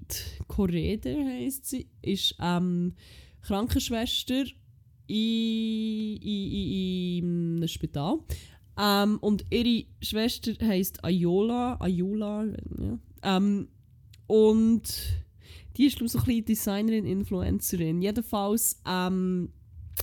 [0.48, 2.94] Korede heisst sie, ist ähm,
[3.42, 4.44] Krankenschwester
[5.08, 8.20] in, in, in, in einem Spital.
[8.80, 11.76] Ähm, und ihre Schwester heisst Ayola.
[11.82, 13.00] Ayola, ja.
[13.24, 13.68] Ähm,
[14.28, 14.84] und
[15.80, 18.02] die ist, glaube ich, so ein bisschen Designerin, Influencerin.
[18.02, 19.50] Jedenfalls, ähm,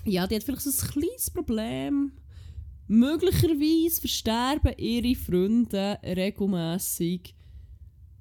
[0.06, 2.12] ja, die hat vielleicht so ein kleines Problem.
[2.88, 7.34] Möglicherweise versterben ihre Freunde regelmäßig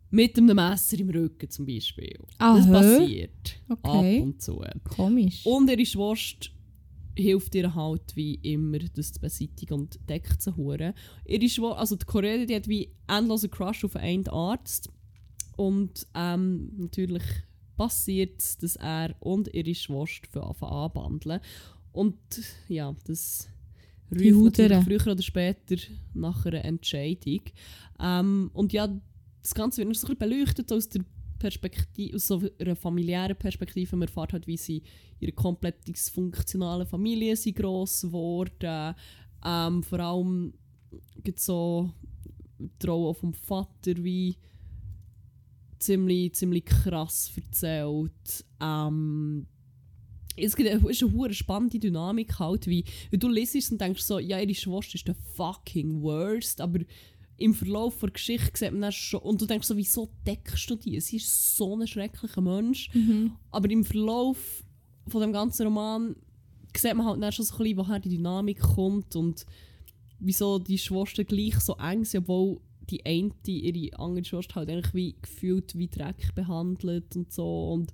[0.10, 2.18] mit einem Messer im Rücken zum Beispiel.
[2.40, 2.72] Das Aha.
[2.72, 4.18] passiert Okay.
[4.18, 4.62] ab und zu.
[4.96, 5.46] Komisch.
[5.46, 6.50] Und ihre Schwester
[7.18, 10.94] hilft ihr halt wie immer, das zu beseitigen und deckt sie hure.
[11.26, 14.90] Ihre Schwester, also die Korea, die hat wie endlosen Crush auf einen Arzt.
[15.56, 17.24] Und ähm, natürlich
[17.78, 21.42] passiert es, dass er und ihre Schwester von Anfang an bandeln.
[21.92, 22.18] Und
[22.68, 23.48] ja, das
[24.12, 25.76] ruft früher oder später
[26.14, 27.42] nach einer Entscheidung.
[28.00, 28.90] Ähm, und ja,
[29.42, 31.06] das Ganze wird noch so ein bisschen beleuchtet aus der
[31.40, 33.96] Perspektive, aus so einer familiären Perspektive.
[33.96, 34.84] Man erfährt halt, wie sie
[35.20, 38.96] ihre komplett dysfunktionalen Familie sind gross geworden.
[39.44, 40.54] Ähm, vor allem
[41.24, 41.92] gibt so
[42.60, 44.38] die Rolle vom Vater, wie
[45.80, 48.46] ziemlich, ziemlich krass erzählt.
[48.62, 49.48] Ähm,
[50.38, 54.20] es gibt eine, ist eine spannende Dynamik halt, wie, wie du liest und denkst so,
[54.20, 56.80] ja, ihre Schwester ist der fucking worst, aber
[57.38, 60.76] im Verlauf der Geschichte sieht man dann schon, und du denkst so, wieso deckst du
[60.76, 61.00] die?
[61.00, 63.34] Sie ist so ein schrecklicher Mensch, Mhm.
[63.52, 64.64] aber im Verlauf
[65.08, 66.16] von dem ganzen Roman
[66.76, 69.46] sieht man halt dann schon so ein bisschen, woher die Dynamik kommt und
[70.20, 72.60] wieso die Schwester gleich so eng sind, obwohl
[72.90, 77.94] die eine ihre andere Schwester halt eigentlich wie gefühlt wie Dreck behandelt und so und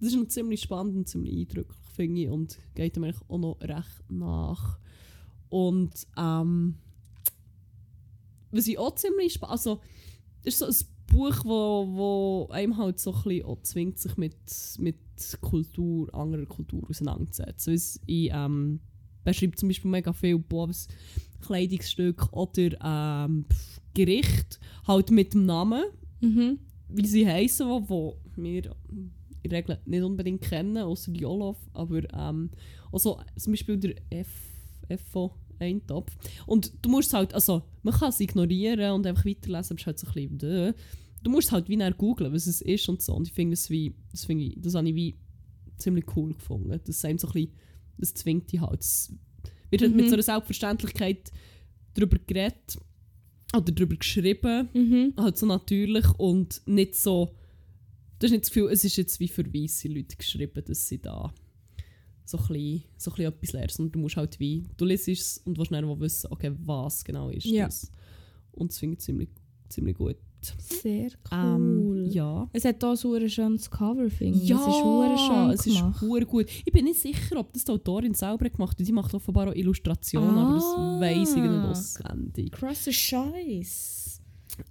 [0.00, 3.38] das ist noch ziemlich spannend und ziemlich eindrücklich, finde ich, und geht mir eigentlich auch
[3.38, 4.78] noch recht nach.
[5.48, 6.76] Und ähm,
[8.50, 9.80] was ich auch ziemlich spannend, also
[10.42, 10.74] ist so ein
[11.06, 14.36] Buch, wo, wo einem halt so ein bisschen zwingt, sich mit,
[14.78, 14.96] mit
[15.40, 17.74] Kultur, anderer Kultur auseinanderzusetzen.
[17.74, 18.80] Es in, ähm,
[19.22, 20.88] beschreibt zum Beispiel mega viel was
[21.40, 23.46] Kleidungsstück oder ähm,
[23.94, 25.84] Gericht, halt mit dem Namen,
[26.20, 26.58] Mhm.
[26.88, 28.64] wie sie heißen, wo, wo wir
[29.42, 32.50] in der Regel nicht unbedingt kennen, außer die Olaf, aber ähm,
[32.92, 34.28] also zum Beispiel der F,
[35.10, 36.16] FO Eintopf.
[36.46, 39.86] Und du musst halt, also man kann es ignorieren und einfach weiterlesen, aber es ist
[39.86, 40.72] halt so ein bisschen, dö.
[41.22, 43.14] du musst halt wie googlen, was es ist und so.
[43.14, 45.14] Und ich finde es wie, das finde ich, das habe ich wie
[45.78, 46.70] ziemlich cool gefunden.
[46.70, 47.52] Das ist einem so ein bisschen,
[47.98, 48.80] das zwingt dich halt.
[48.80, 49.12] Es
[49.70, 50.08] wird halt mit Mhm.
[50.08, 51.30] so einer Selbstverständlichkeit
[51.94, 52.78] darüber geredet
[53.56, 55.14] oder darüber geschrieben Mhm.
[55.16, 57.34] halt so natürlich und nicht so.
[58.18, 60.98] Du hast nicht das Gefühl, es ist jetzt wie für weisse Leute geschrieben, dass sie
[61.00, 61.32] da
[62.24, 63.86] so ein bisschen, so ein bisschen etwas lernen.
[63.86, 67.28] Und du musst halt wie, du liest es und willst dann wissen, okay, was genau
[67.30, 67.66] ist Ja.
[67.66, 67.90] das.
[68.52, 69.28] Und das finde ich ziemlich,
[69.68, 70.16] ziemlich gut.
[70.58, 72.12] Sehr Ähm, cool.
[72.14, 72.48] ja.
[72.52, 74.48] Es hat auch so ein schönes Cover, finde ich.
[74.48, 76.00] Ja, es ist schön es ist gemacht.
[76.02, 76.46] hure gut.
[76.64, 78.86] Ich bin nicht sicher, ob das die Autorin selber gemacht hat.
[78.86, 81.00] Die macht offenbar auch Illustrationen, aber das Ah.
[81.00, 82.52] weiss ich nicht auswendig.
[82.52, 84.20] Krasser Scheiß.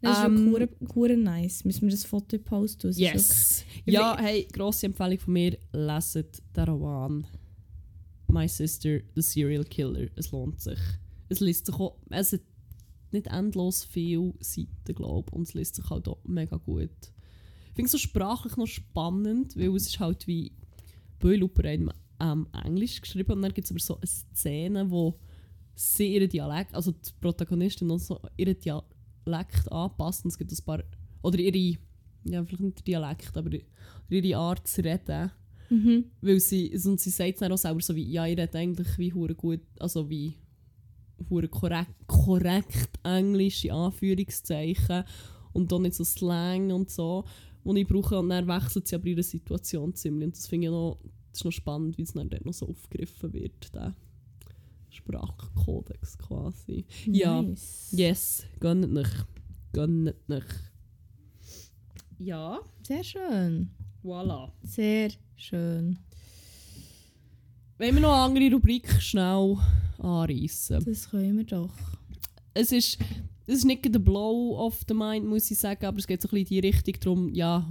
[0.01, 1.65] Das ist Ähm, hure- hure nice.
[1.65, 2.87] Müssen wir das Foto posten?
[2.87, 3.65] Das ist Yes!
[3.85, 7.27] Ja, hey, grosse Empfehlung von mir, leset den Roman
[8.29, 10.07] My Sister, The Serial Killer.
[10.15, 10.79] Es lohnt sich.
[11.29, 12.41] Es liest sich auch, es hat
[13.11, 16.89] nicht endlos viele Seiten, glaube ich, und es liest sich halt auch mega gut.
[17.73, 20.51] Ich finde es so sprachlich noch spannend, weil es ist halt wie
[21.17, 25.19] Böhluper in ähm, Englisch geschrieben und dann gibt es aber so eine Szene, wo
[25.73, 30.65] sie ihren Dialekt, also die Protagonistin noch so ihren Dialekt anpasst und es gibt ein
[30.65, 30.83] paar,
[31.23, 31.79] oder ihre,
[32.25, 33.49] ja vielleicht nicht Dialekt, aber
[34.09, 35.31] ihre Art zu reden,
[35.69, 36.05] Mhm.
[36.21, 38.95] weil sie, und sie sagt es dann auch selber so wie, ja, ihr redet eigentlich
[38.99, 40.35] wie hure gut, also wie
[41.31, 45.03] hure korrekt, korrekt Englisch, in Anführungszeichen,
[45.53, 47.23] und dann nicht so Slang und so,
[47.65, 50.71] die ich brauche, und dann wechselt sie aber ihre Situation ziemlich, und das finde ich
[50.71, 50.99] noch,
[51.31, 53.95] das ist noch spannend, wie es dann dort noch so aufgegriffen wird, der
[54.89, 56.85] Sprachkodex quasi.
[57.05, 57.41] Ja.
[57.41, 57.89] Nice.
[57.91, 59.25] Yes, gönnt nicht,
[59.71, 60.47] gönnt nicht.
[62.19, 63.69] Ja, Sehr schön.
[64.03, 64.51] voilà.
[64.63, 65.97] Sehr schön.
[67.79, 69.57] Wollen wir noch eine andere Rubrik schnell
[69.97, 70.85] anreißen?
[70.85, 71.73] Das können wir doch.
[72.53, 72.99] Es ist,
[73.45, 76.27] es ist nicht der Blow of the Mind, muss ich sagen, aber es geht so
[76.27, 77.69] ein bisschen in die Richtung darum, ja,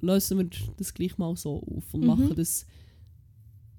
[0.00, 2.06] lösen wir das gleich mal so auf und Mhm.
[2.06, 2.66] machen das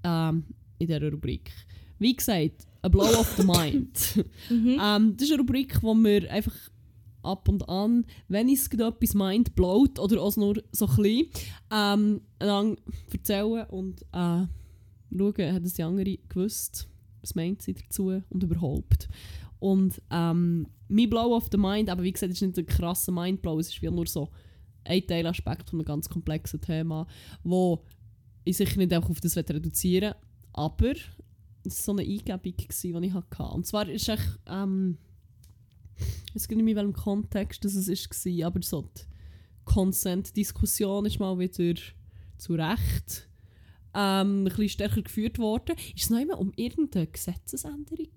[0.03, 0.43] ähm,
[0.79, 1.51] in dieser Rubrik.
[1.99, 4.25] Wie gesagt, a Blow of the Mind.
[4.49, 4.79] Mhm.
[4.81, 6.55] ähm, das ist eine Rubrik, wo wir einfach
[7.23, 11.23] ab und an, wenn es etwas mind blowt oder auch nur so klein,
[11.71, 12.79] ähm, einander
[13.11, 14.45] erzählen und äh,
[15.17, 16.87] schauen, hat es die andere gewusst,
[17.21, 19.07] was meint sie dazu und überhaupt.
[19.59, 23.11] Und ähm, mein Blow of the Mind, aber wie gesagt, es ist nicht ein krasser
[23.11, 24.29] Mindblow, es ist wie nur so
[24.83, 27.07] ein Teilaspekt von einem ganz komplexen Thema,
[27.43, 27.83] wo
[28.43, 30.21] ich sicher nicht einfach auf das reduzieren will,
[30.53, 30.91] aber
[31.63, 33.43] es war so eine Eingebung, die ich hatte.
[33.43, 34.97] Und zwar ist echt, ähm,
[35.95, 39.01] ich weiß nicht mehr, in welchem Kontext das es war, aber so die
[39.65, 41.81] Consent-Diskussion ist mal wieder
[42.37, 43.27] zu Recht
[43.95, 45.75] ähm, ein bisschen stärker geführt worden.
[45.95, 48.07] Ist es noch immer um irgendeine Gesetzesänderung?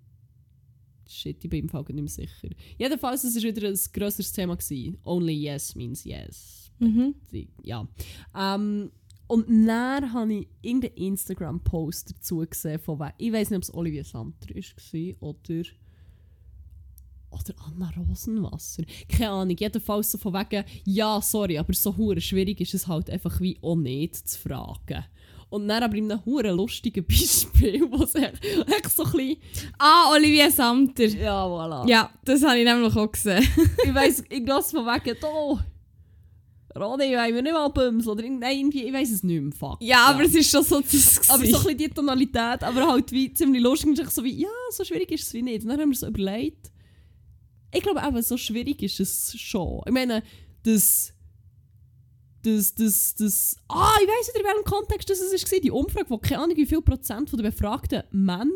[1.09, 2.49] Shit, ich bin im Fall nicht mehr sicher.
[2.77, 4.57] Jedenfalls, es war wieder ein grösseres Thema.
[4.57, 4.99] Gewesen.
[5.05, 6.71] Only yes means yes.
[6.79, 7.15] Mhm.
[7.63, 7.89] Ja.
[8.37, 8.91] Ähm,
[9.27, 13.75] und dann habe ich irgendeinen Instagram-Post dazu gesehen, von wem, ich weiß nicht, ob es
[13.75, 15.65] Olivia Samter war oder,
[17.31, 18.85] oder Anna Rosenwasser.
[19.07, 23.39] Keine Ahnung, jedenfalls so von wegen, ja, sorry, aber so schwierig ist es halt einfach
[23.41, 25.05] wie auch nicht zu fragen.
[25.51, 28.37] Und dann aber in einem hure lustigen Beispiel, wo es echt,
[28.95, 29.37] so ein bisschen,
[29.79, 31.05] Ah, Olivia Samter.
[31.07, 31.89] ja, voilà.
[31.89, 33.47] Ja, das habe ich nämlich auch gesehen.
[33.85, 35.65] ich weiss, irgendwas von wegen, da,
[36.79, 39.79] Rode, wollen wir nicht mal bumsen oder nein, irgendwie, ich weiß es nicht mehr, fuck.
[39.81, 43.11] Ja, aber es ist schon so das Aber so ein bisschen die Tonalität, aber halt
[43.11, 43.89] wie ziemlich lustig.
[43.89, 45.63] Und ich so wie, ja, so schwierig ist es wie nicht.
[45.63, 46.71] Und dann haben wir so überlegt.
[47.75, 49.81] Ich glaube eben, so schwierig ist es schon.
[49.87, 50.23] Ich meine,
[50.63, 51.13] das
[52.43, 56.19] das, das, das, ah, ich weiss nicht, in welchem Kontext das war, die Umfrage, wo
[56.19, 58.53] keine Ahnung, wie viel Prozent der befragten Männer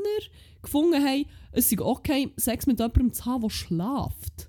[0.62, 4.48] gefunden haben, es sei okay, Sex mit jemandem zu haben, der schlaft.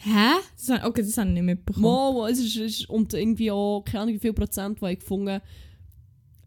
[0.00, 0.40] Hä?
[0.56, 1.82] Das, okay, das habe ich nicht mitbekommen.
[1.82, 5.40] Mo, es ist, ist, und irgendwie auch, keine Ahnung, wie viel Prozent, die haben gefunden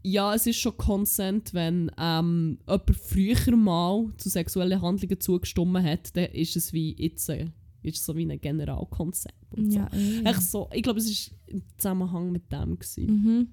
[0.07, 6.15] ja, es ist schon Consent, wenn ähm, jemand früher mal zu sexuellen Handlungen zugestimmt hat,
[6.15, 7.47] dann ist es wie jetzt, äh,
[7.86, 9.33] ist so wie ein Generalkonsent.
[9.51, 9.79] und so.
[9.79, 10.23] Ja, eh.
[10.23, 12.77] Echt so, ich glaube, es war im Zusammenhang mit dem.
[12.77, 13.05] Gewesen.
[13.05, 13.47] Mhm.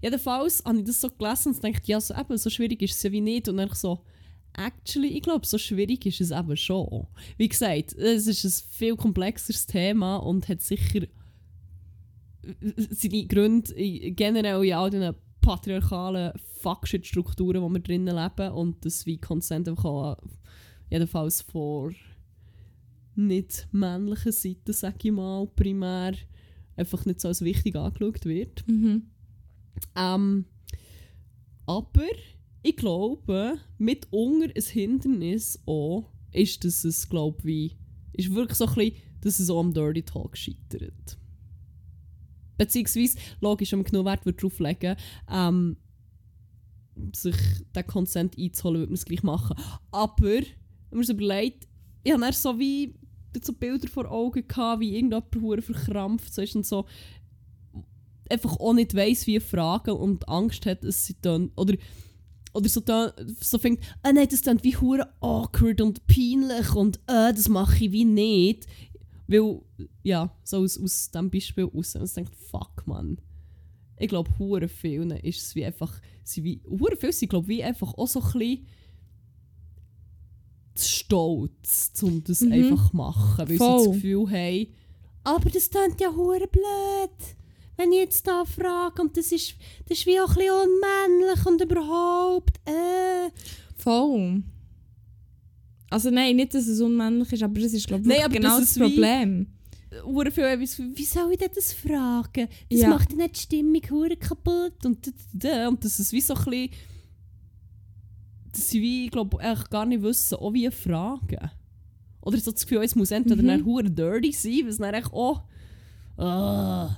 [0.00, 3.02] Jedenfalls habe ich das so gelesen und dachte, ja, so, eben, so schwierig ist es
[3.02, 3.48] ja wie nicht.
[3.48, 4.04] Und dann so,
[4.54, 7.06] actually, ich glaube, so schwierig ist es eben schon.
[7.36, 11.06] Wie gesagt, es ist ein viel komplexeres Thema und hat sicher
[12.90, 13.74] seine Gründe
[14.12, 19.84] generell in all diesen patriarchalen Fuckshit-Strukturen, wo wir drinnen leben und das wie Consent einfach
[19.84, 20.16] auch
[20.90, 21.92] jedenfalls vor
[23.18, 26.14] nicht männlichen Seite, sage ich mal, primär
[26.76, 28.66] einfach nicht so als wichtig angeschaut wird.
[28.68, 29.10] Mhm.
[29.96, 30.44] Ähm,
[31.66, 32.06] aber
[32.62, 37.76] ich glaube, mitunter ein Hindernis auch, ist, dass es, glaube wie,
[38.12, 41.18] ist wirklich so ein bisschen, dass es auch am Dirty Talk scheitert.
[42.56, 44.96] Beziehungsweise, logisch, wenn man genug Wert wird darauf legen
[45.28, 45.76] ähm,
[47.14, 47.36] sich
[47.74, 49.56] den Consent einzuholen, würde man es gleich machen.
[49.90, 50.44] Aber, wenn
[50.90, 51.68] man es überlegt,
[52.02, 52.94] ich habe so wie
[53.44, 56.86] so Bilder vor Augen gehabt, wie irgendjemand verkrampft so ist und so
[58.30, 61.74] einfach auch nicht weiss, wie fragen und Angst hat, dass sie dann oder
[62.54, 62.82] oder so,
[63.40, 67.84] so fängt, ah nein, das dann wie hure awkward und peinlich und äh, das mache
[67.84, 68.66] ich wie nicht.
[69.26, 69.60] Weil,
[70.02, 71.94] ja, so aus, aus diesem Beispiel raus.
[71.94, 73.20] Und ich denke, fuck, man.
[73.98, 77.62] Ich glaube, hure vielen ist es wie einfach, sie wie, hure viel sind, glaube wie
[77.62, 78.66] einfach auch so ein bisschen
[80.78, 82.52] zu stolz, um das Mhm.
[82.52, 83.38] einfach zu machen.
[83.38, 83.84] Weil sie Voll.
[83.86, 84.66] das Gefühl haben,
[85.24, 87.10] aber das klingt ja hure blöd.
[87.76, 89.54] Wenn ich jetzt da frage und das ist,
[89.88, 93.30] das ist wie auch ein bisschen unmännlich und überhaupt, äh.
[93.76, 94.42] Voll.
[95.90, 98.76] Also nein, nicht, dass es unmännlich ist, aber das ist glaube ich genau das das
[98.76, 99.46] wie- Problem.
[100.04, 102.48] Hure viel Gefühl, wie soll ich das fragen?
[102.70, 102.88] Das Ja.
[102.88, 105.06] macht ja nicht die Stimmung hure kaputt und
[105.68, 106.70] und das ist wie so ein bisschen,
[108.58, 111.50] dass sie ich glaube, eigentlich gar nicht wissen, auch wie fragen.
[112.20, 113.46] Oder so das Gefühl, es muss entweder Mhm.
[113.46, 115.38] dann hure dirty sein, weil es dann echt, oh,
[116.16, 116.96] ah,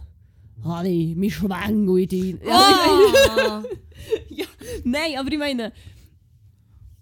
[0.65, 2.51] habe ich mich Schwängel in dein...
[2.51, 3.63] Ah!
[4.31, 4.47] Ja,
[4.83, 5.73] nein, aber ich meine.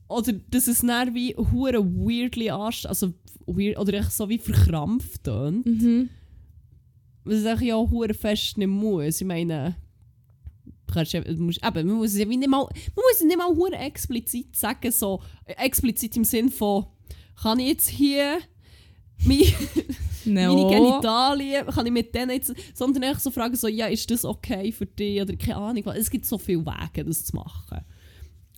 [0.08, 3.12] Oder dass es dann wie hure weirdly anst also
[3.46, 5.64] weird, oder echt so wie verkrampft tönt.
[5.64, 6.08] mhm.
[7.24, 9.20] Was ich ja auch hure fest nicht muss.
[9.20, 9.76] Ich meine,
[10.94, 13.38] kannst ja, musst, eben, man muss es ja wie nicht mal, man muss es nicht
[13.38, 16.86] mal hure explizit sagen, so äh, explizit im Sinn von,
[17.40, 18.38] kann ich jetzt hier
[19.24, 19.38] mein,
[20.24, 20.54] No.
[20.54, 24.24] meine Genitalien, kann ich mit denen jetzt, sondern echt so fragen, so, ja, ist das
[24.24, 27.78] okay für dich oder keine Ahnung, es gibt so viele Wege, das zu machen.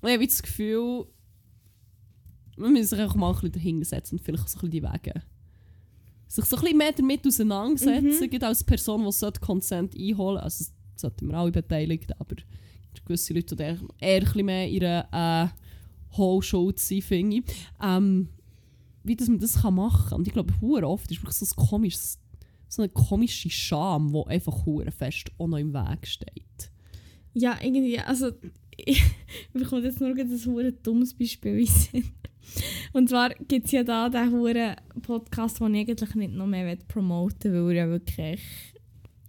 [0.02, 1.06] Und ich habe das Gefühl,
[2.56, 4.82] man muss sich einfach mal ein bisschen dahinter setzen und vielleicht so ein bisschen die
[4.82, 5.22] Wege.
[6.28, 8.42] Sich so ein bisschen mehr damit auseinandersetzen, Mhm.
[8.44, 12.36] als Person, die sollte Consent einholen also das sollten wir alle beteiligt, aber
[13.04, 17.44] gewisse Leute, die eher ein mehr in ihrer äh, Whole-Show sind, finde ich.
[17.82, 18.28] Ähm,
[19.04, 20.18] wie dass man das machen kann.
[20.18, 22.18] Und ich glaube, hure oft ist wirklich so, ein komisches,
[22.68, 26.70] so eine komische Scham, die einfach hure fest auch noch im Weg steht.
[27.32, 28.32] Ja, irgendwie, also
[28.76, 29.02] ich
[29.52, 32.04] bekomme jetzt nur ein hure dummes Beispiel in.
[32.92, 36.76] Und zwar gibt es ja da den hure Podcast, den ich eigentlich nicht noch mehr
[36.88, 38.40] promoten will, weil er ja wirklich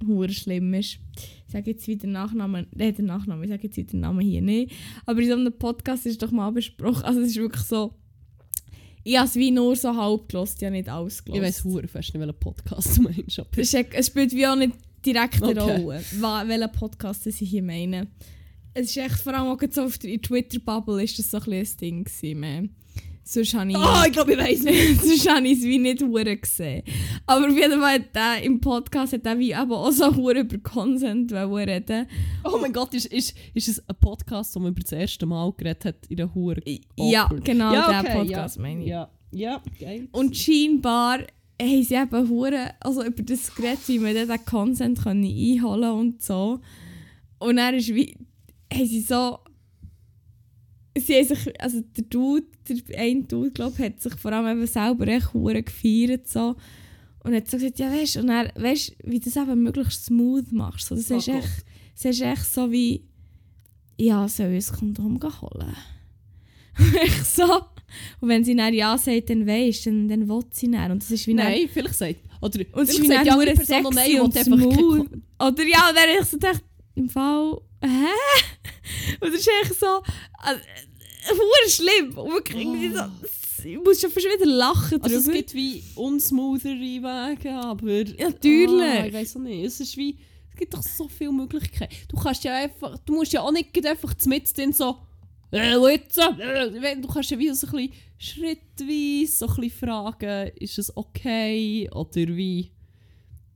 [0.06, 1.00] hure schlimm ist.
[1.52, 4.42] Ich sage jetzt wieder Nachnamen, äh, den Nachnamen, ich sage jetzt wieder den Namen hier
[4.42, 4.72] nicht.
[5.06, 7.94] Aber in so einem Podcast ist doch mal besprochen, also es ist wirklich so,
[9.04, 11.42] ich habe es wie nur so halb gelost, ja nicht alles gelost.
[11.42, 13.38] Ich weiss hure fest nicht, welchen Podcast du meinst.
[13.38, 14.76] aber- Es, ist, es spielt wie auch nicht
[15.06, 15.84] direkt eine Okay.
[15.84, 16.02] Rolle,
[16.48, 18.08] welchen Podcast ich hier meine.
[18.74, 21.76] Es ist echt vor allem auch so auf der Twitter-Bubble ist das so ein, bisschen
[21.76, 22.40] ein Ding gewesen.
[22.40, 22.70] man.
[23.32, 23.78] Sonst habe ich...
[23.78, 25.02] Ah, ich glaube, ich weiss nicht.
[25.02, 26.84] Sonst habe ich es wie nicht hure gesehen.
[27.26, 30.40] Aber auf jeden Fall hat der im Podcast hat er wie eben auch so hure
[30.40, 32.08] über Consent reden.
[32.44, 35.54] Oh mein Gott, ist, ist, ist es ein Podcast, wo man über das erste Mal
[35.54, 36.60] geredet hat in der Hure?
[36.98, 38.62] Ja, genau, Ja, der okay, Podcast ja.
[38.62, 38.90] meine ich.
[38.90, 40.10] Ja, ja, geil.
[40.12, 41.20] Und scheinbar
[41.62, 46.22] haben sie eben hure, also über das geredet, wie man den Consent können einholen und
[46.22, 46.60] so.
[47.40, 48.14] Und dann ist wie,
[48.74, 49.40] haben sie so,
[50.98, 54.58] sie haben sich, also der Dude, der eine Dude, glaube ich, hat sich vor allem
[54.60, 56.56] eben selber echt hure gefeiert so.
[57.24, 60.52] Und hat so gesagt, ja weißt und dann, weißt wie du das eben möglichst smooth
[60.52, 60.88] machst.
[60.88, 61.36] So, das Oh ist Gott.
[61.36, 61.66] echt,
[61.96, 63.04] das ist echt so wie,
[63.98, 65.76] ja, soll ich ein Kondom holen?
[67.04, 67.44] echt so.
[68.22, 70.92] Und wenn sie dann ja sagt, dann weisst dann, dann will sie dann.
[70.94, 73.84] Und das ist wie dann- Nein, vielleicht sagt Oder Und es ist wie dann Person
[73.84, 75.08] noch sexy nein, und smooth.
[75.40, 76.64] Oder ja, dann habe ich so gedacht,
[76.96, 79.18] im Fall, hä?
[79.20, 80.02] Und das ist echt so,
[80.46, 82.18] äh, schlimm.
[82.18, 83.04] Und wirklich irgendwie so,
[83.64, 85.38] ich muss schon fast wieder lachen Also es drüber.
[85.38, 87.86] gibt wie unsmoothere Wege, aber...
[87.86, 88.82] Natürlich.
[88.82, 89.66] Ah, ich weiß auch nicht.
[89.66, 90.18] Es ist wie...
[90.50, 91.94] Es gibt doch so viele Möglichkeiten.
[92.08, 92.98] Du kannst ja einfach...
[93.06, 94.98] Du musst ja auch nicht einfach mit drin so...
[95.52, 100.52] Äh, jetzt, äh, Du kannst ja wie so ein bisschen schrittweise so ein bisschen fragen,
[100.60, 102.72] ist es okay oder wie...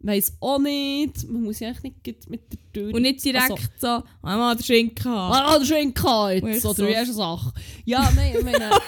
[0.05, 1.27] Weiß auch nicht.
[1.27, 2.93] Man muss ja eigentlich nicht mit der Tür...
[2.93, 5.33] Und nicht direkt Also, so, einmal den Schinken haben.
[5.33, 6.05] Ah, der Schinken
[6.43, 7.51] Und jetzt, so- wie hast du Sache?
[7.85, 8.69] Ja, nein, ich meine...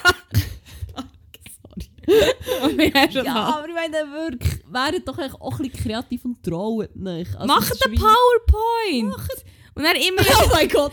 [2.06, 2.92] Sorry.
[2.92, 7.34] Haben Ja, aber ich meine wirklich, wäret doch auch ein bisschen kreativ und traut nicht.
[7.34, 9.14] Also, Macht einen PowerPoint!
[9.74, 10.92] Und dann immer, Oh mein Gott!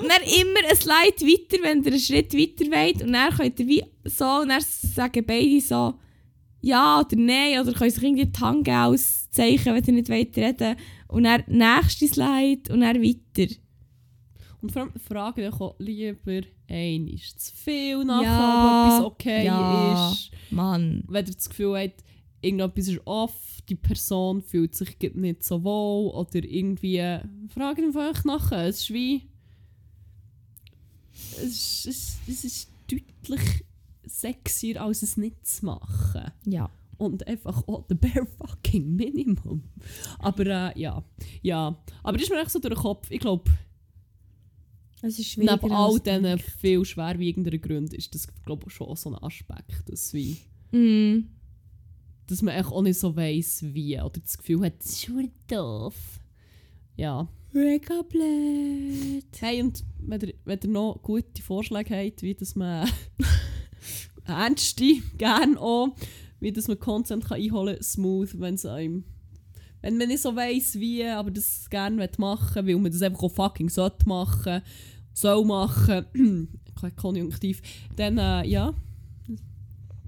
[0.00, 3.02] und dann immer ein Slide weiter, wenn ihr einen Schritt weiter wollt.
[3.02, 5.94] Und dann könnt ihr wie so, und dann sagen beide so,
[6.60, 10.36] ja oder nein, oder könnt sich irgendwie die Hand als Zeichen, wenn ihr nicht wollt
[10.36, 10.76] reden
[11.08, 13.54] Und dann nächste Slide und dann weiter.
[14.60, 19.06] Und vor allem frage dich auch lieber ein, ist zu viel nachher, Ja, ob etwas
[19.06, 20.10] okay ja.
[20.10, 20.30] ist.
[20.50, 21.04] Mann.
[21.08, 22.02] Wenn ihr das Gefühl habt,
[22.40, 27.20] irgendetwas ist off, die Person fühlt sich nicht so wohl oder irgendwie,
[27.54, 28.66] frage ihn einfach nachher.
[28.66, 29.22] Es ist wie...
[31.12, 33.64] Es ist, es, es ist deutlich
[34.08, 36.30] sexier, als es nicht zu machen.
[36.46, 36.70] Ja.
[36.96, 39.62] und einfach auch the bare fucking Minimum.
[40.18, 41.04] Aber äh, ja,
[41.42, 41.78] ja.
[42.02, 43.10] Aber das ist mir echt so durch den Kopf.
[43.10, 43.50] Ich glaube,
[45.02, 45.50] Es ist schwierig.
[45.62, 50.12] neben all diesen viel schwerwiegenderen Gründen ist das glaub ich, schon so ein Aspekt, dass,
[50.12, 50.38] wie,
[50.72, 51.28] Mm.
[52.26, 53.98] dass man echt auch nicht so weiss, wie.
[54.00, 55.94] Oder das Gefühl hat, das ist schon doof.
[56.96, 57.28] Ja.
[57.52, 59.24] Mega blöd.
[59.40, 62.86] Hey, und wenn ihr, wenn ihr noch gute Vorschläge habt, wie dass man
[64.28, 65.96] ernste, gerne auch,
[66.40, 69.04] wie dass man Content kann einholen kann, smooth, wenn es einem
[69.80, 73.22] wenn man nicht so weiss wie, aber das gerne machen will, weil man das einfach
[73.22, 74.60] auch fucking sollte machen,
[75.14, 76.06] soll machen,
[76.80, 77.62] kein Konjunktiv,
[77.94, 78.74] dann äh, ja,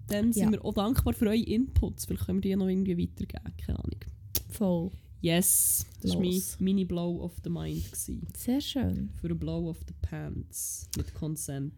[0.08, 0.50] dann sind Ja.
[0.50, 4.00] wir auch dankbar für eure Inputs, vielleicht können wir die noch irgendwie weitergeben, keine Ahnung.
[4.48, 4.90] Voll.
[5.20, 6.56] Yes, das war mein Los.
[6.58, 7.84] Mini-Blow of the Mind.
[7.84, 8.26] Gewesen.
[8.36, 9.10] Sehr schön.
[9.20, 10.88] Für ein Blow of the Pants.
[10.96, 11.74] Mit Consent.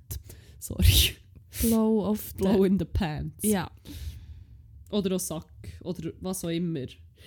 [0.61, 1.17] Sorry.
[1.61, 2.39] Blow of the...
[2.39, 3.43] Blow in the Pants.
[3.43, 3.71] Ja.
[4.91, 5.53] Oder auch Sack.
[5.83, 6.87] Oder was auch immer.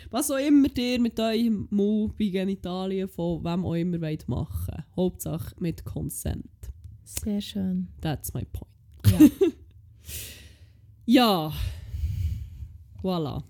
[0.09, 4.83] Was auch immer ihr mit eurem Move bei Genitalien von wem auch immer wollt machen
[4.95, 6.49] Hauptsache mit Consent.
[7.03, 7.87] Sehr schön.
[8.01, 9.19] That's my point.
[9.19, 9.47] Ja.
[11.07, 11.53] Ja.
[13.03, 13.43] Voilà.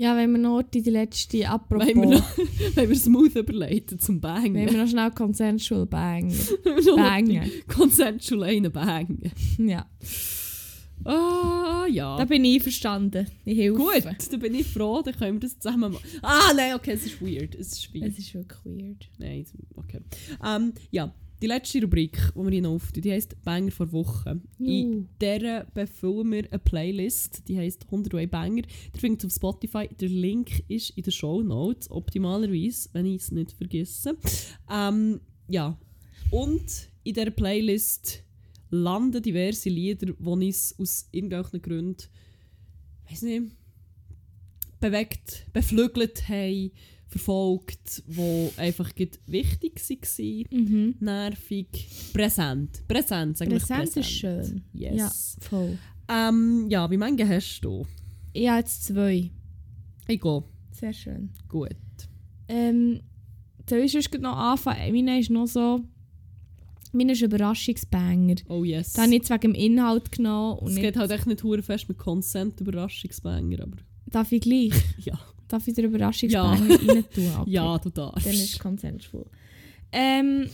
[0.00, 1.86] Ja, wenn wir noch die die letzte, apropos...
[1.86, 2.38] Wenn wir, noch,
[2.74, 4.54] wenn wir smooth überleiten zum Bangen.
[4.54, 6.32] Wenn wir noch schnell Consensual bang.
[6.64, 7.50] Wenn wir noch Bangen.
[7.68, 9.30] Consensual einen bangen.
[9.58, 9.86] Ja.
[11.04, 12.16] Ah, ja.
[12.16, 13.26] Da bin ich einverstanden.
[13.44, 13.76] Ich helfe.
[13.76, 16.04] Gut, dann bin ich froh, dann können wir das zusammen machen.
[16.22, 17.54] Ah, nein, okay, es ist weird.
[17.54, 18.06] Es ist weird.
[18.06, 19.06] Es ist wirklich weird.
[19.18, 19.44] Nein,
[19.76, 20.00] okay.
[20.42, 24.40] Ähm, ja, die letzte Rubrik, die wir hier noch auftun, die heisst Banger vor Woche.
[24.58, 28.62] In dieser befüllen wir eine Playlist, die heisst 101 Banger.
[28.94, 29.88] Ihr findet es auf Spotify.
[29.88, 34.16] Der Link ist in den Show Notes, optimalerweise, wenn ich es nicht vergesse.
[34.70, 35.78] Ähm, ja,
[36.30, 38.22] und in dieser Playlist
[38.70, 42.04] landen diverse Lieder, die uns aus irgendwelchen Gründen,
[43.08, 43.52] weiß nicht,
[44.78, 46.70] bewegt, beflügelt haben,
[47.10, 48.90] verfolgt, die einfach
[49.26, 50.94] wichtig waren, Mhm.
[51.00, 51.66] nervig,
[52.12, 52.82] präsent.
[52.88, 53.96] Präsent, wir Präsent präsent.
[54.06, 54.62] ist schön.
[54.72, 54.96] Yes.
[54.96, 55.78] Ja, voll.
[56.08, 57.84] Ähm, ja, wie viele hast du?
[58.32, 59.30] Ich habe jetzt zwei.
[60.08, 60.44] Ich gehe.
[60.72, 61.30] Sehr schön.
[61.48, 61.76] Gut.
[62.48, 63.00] Ähm,
[63.68, 64.92] soll ich sonst noch anfangen?
[64.92, 65.80] Meine ist noch so...
[66.92, 68.34] Meine ist ein Überraschungsbanger.
[68.48, 68.94] Oh yes.
[68.94, 70.58] Da habe ich wegen dem Inhalt genommen.
[70.58, 74.72] Und es geht halt echt nicht fest mit Consent Überraschungsbanger, aber darf ich gleich?
[74.98, 75.18] ja.
[75.50, 77.30] Darf ich den Überraschungsbanger rein tun?
[77.40, 77.50] Okay.
[77.50, 78.24] Ja, du darfst.
[78.26, 79.26] Dann ist es consensual.
[79.92, 80.48] Ähm,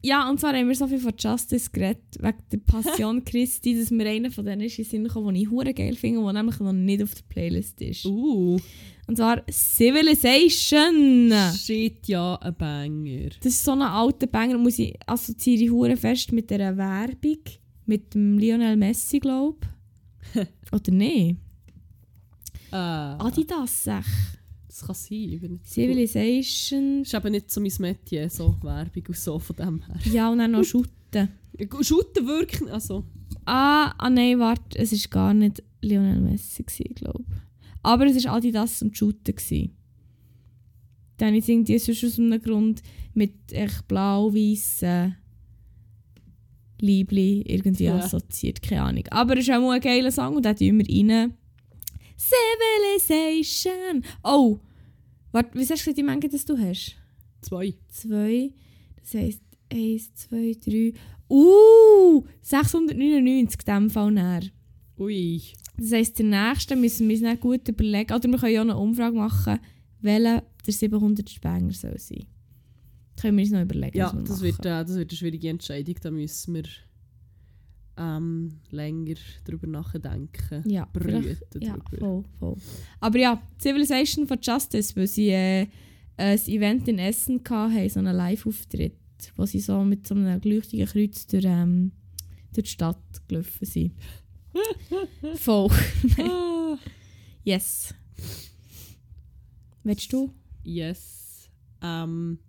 [0.00, 3.90] ja, und zwar haben wir so viel von Justice geredet, wegen der Passion Christi, dass
[3.90, 6.32] mir einer von denen ist in den Sinn gekommen, den ich hure geil finde, der
[6.34, 8.04] nämlich noch nicht auf der Playlist ist.
[8.04, 8.56] Uh,
[9.08, 11.32] Und zwar Civilization.
[11.56, 13.30] shit, ja, ein Banger.
[13.42, 17.38] Das ist so ein alter Banger, muss ich assoziiere ich hure fest mit dieser Werbung,
[17.86, 19.58] mit dem Lionel Messi, glaube
[20.72, 21.38] Oder nicht?
[22.70, 24.04] Äh, Adidas, sag.
[24.66, 25.18] das kann sein.
[25.32, 26.98] Ich bin nicht so- Civilization.
[27.02, 29.96] Das ist eben nicht so mein Metier, so Werbung und so von dem her.
[30.12, 31.28] Ja, und dann noch Schutten.
[31.80, 33.04] Shooten wirken, also...
[33.44, 36.62] Ah, ah nein, warte, es war gar nicht Lionel Messi,
[36.94, 37.36] glaube ich.
[37.82, 39.70] Aber es war Adidas und gsi.
[41.16, 42.82] Dann es irgendwie sonst aus einem Grund
[43.14, 45.16] mit echt blau-weißen
[46.80, 47.96] Liebli irgendwie Ja.
[47.98, 49.04] assoziiert, keine Ahnung.
[49.10, 51.34] Aber es ist auch mal ein geiler Song und den tun wir rein.
[52.18, 54.04] Civilization.
[54.24, 54.58] Oh,
[55.32, 56.96] warte, was hast du die Menge, das du hast?
[57.42, 57.74] Zwei.
[57.88, 58.52] Zwei,
[59.00, 60.92] das heisst 1, 2, 3.
[61.30, 64.42] Uh, 699 in diesem Fall näher.
[64.98, 65.42] Ui.
[65.76, 68.12] Das heisst, der nächste müssen wir uns dann gut überlegen.
[68.12, 69.60] Oder wir können ja auch eine Umfrage machen,
[70.00, 72.26] welcher der 700 Spengler soll sein.
[73.14, 73.96] Das können wir uns noch überlegen.
[73.96, 75.94] Ja, das wird, äh, das wird eine schwierige Entscheidung.
[76.00, 76.64] Da müssen wir
[77.98, 80.62] ähm, länger drüber nachdenken.
[80.68, 82.56] Ja, Brüten Ja, voll, voll.
[83.00, 85.66] Aber ja, Civilization for Justice, weil sie äh,
[86.16, 88.96] ein Event in Essen hatten, so einen Live-Auftritt,
[89.36, 91.92] wo sie so mit so einem leuchtigen Kreuz durch, ähm,
[92.52, 93.92] durch die Stadt gelaufen sind.
[95.36, 95.70] voll.
[96.18, 96.76] Ah,
[97.44, 97.94] Yes.
[99.84, 100.30] Willst du?
[100.64, 101.48] yes.
[101.80, 102.47] Ähm, ich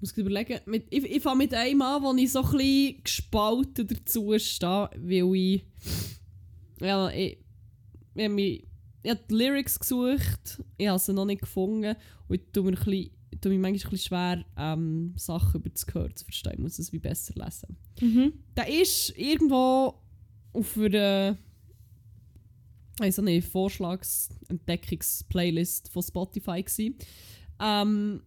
[0.00, 0.60] muss gerade überlegen.
[0.66, 4.90] Mit, ich ich fange mit einem an, wo ich so ein bisschen gespalten dazu stehe,
[4.96, 5.64] weil ich.
[6.80, 7.38] Ja, ich,
[8.14, 8.66] ich, habe mich,
[9.02, 11.96] ich habe die Lyrics gesucht, ich habe sie noch nicht gefunden
[12.28, 15.60] und ich tue mir, ein bisschen, ich tue mir manchmal ein bisschen schwer, ähm, Sachen
[15.60, 16.54] über das Gehör zu verstehen.
[16.54, 17.78] Ich muss es wie besser lesen.
[18.00, 18.32] Mhm.
[18.54, 19.94] Der ist irgendwo
[20.52, 21.38] auf einer
[22.98, 26.62] also eine Vorschlagsentdeckungs-Playlist von Spotify.
[26.62, 26.96] Gewesen.
[27.60, 28.22] Ähm,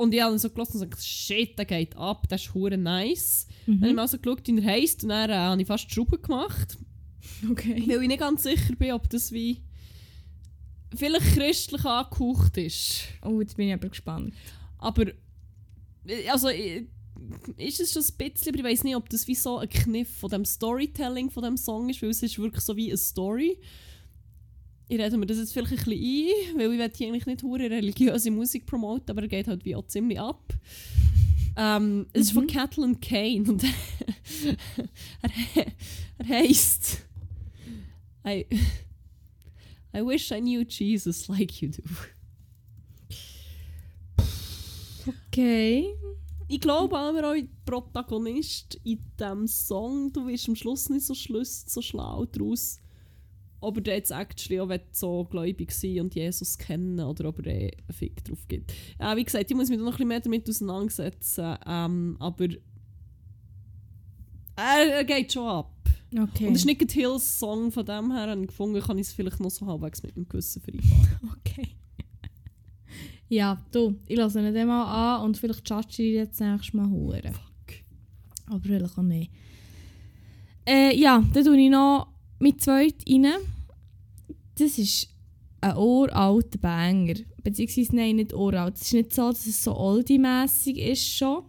[0.00, 2.78] und ich habe ihn so gelassen und gesagt, shit, der geht ab, der ist hure
[2.78, 3.46] nice.
[3.66, 3.96] Dann habe ich Mhm.
[3.96, 6.78] mal so geschaut, wie er heisst und dann äh, habe ich fast die Schrauben gemacht.
[7.50, 7.84] Okay.
[7.86, 9.62] Weil ich nicht ganz sicher bin, ob das wie
[10.94, 13.02] vielleicht christlich angehaucht ist.
[13.22, 14.32] Oh, jetzt bin ich aber gespannt.
[14.78, 15.06] Aber
[16.06, 16.86] äh, also äh,
[17.58, 20.08] ist es schon ein bisschen, aber ich weiß nicht, ob das wie so ein Kniff
[20.18, 23.58] von dem Storytelling von dem Song ist, weil es ist wirklich so wie eine Story.
[24.90, 27.42] Ich rede mir das jetzt vielleicht ein bisschen ein, weil ich will hier eigentlich nicht
[27.44, 30.52] hure religiöse Musik promoten, aber er geht halt wie auch ziemlich ab.
[31.56, 32.48] Ähm, es ist von Mhm.
[32.48, 33.62] Catelyn Kane und
[35.22, 35.30] er,
[36.18, 37.06] er heisst
[38.26, 38.44] I,
[39.94, 41.82] I wish I knew Jesus like you do.
[45.28, 45.86] Okay.
[46.48, 51.14] Ich glaube aber auch, der Protagonist in diesem Song, du wirst am Schluss nicht so
[51.14, 52.78] schlüss, so schlau daraus,
[53.60, 57.70] ob er jetzt actually auch so gläubig sein und Jesus kennen oder ob er eh
[57.70, 58.72] einen Fick drauf gibt.
[58.98, 62.48] Ja, wie gesagt, ich muss mich da noch ein bisschen mehr damit auseinandersetzen, ähm, aber
[64.56, 65.74] er, er geht schon ab.
[66.12, 66.48] Okay.
[66.48, 69.12] Und es ist nicht ein Hills Song von dem her, ich gefunden, kann ich es
[69.12, 71.08] vielleicht noch so halbwegs mit einem Gewissen vereinbaren.
[71.38, 71.68] Okay.
[73.28, 76.88] Ja, du, ich lasse ihn dann mal an und vielleicht judge ich jetzt nächstes Mal
[76.88, 77.22] hure.
[77.22, 77.76] Fuck.
[78.46, 79.30] Aber vielleicht auch nicht.
[80.66, 82.08] Äh, ja, dann tue ich noch
[82.40, 83.26] mit zweit rein.
[84.56, 85.08] Das ist
[85.60, 87.14] ein uralter Banger.
[87.42, 88.76] Beziehungsweise, nein, nicht uralt.
[88.76, 91.44] Es ist nicht so, dass es so oldie-mässig ist schon,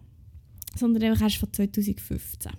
[0.78, 2.52] sondern einfach erst von 2015.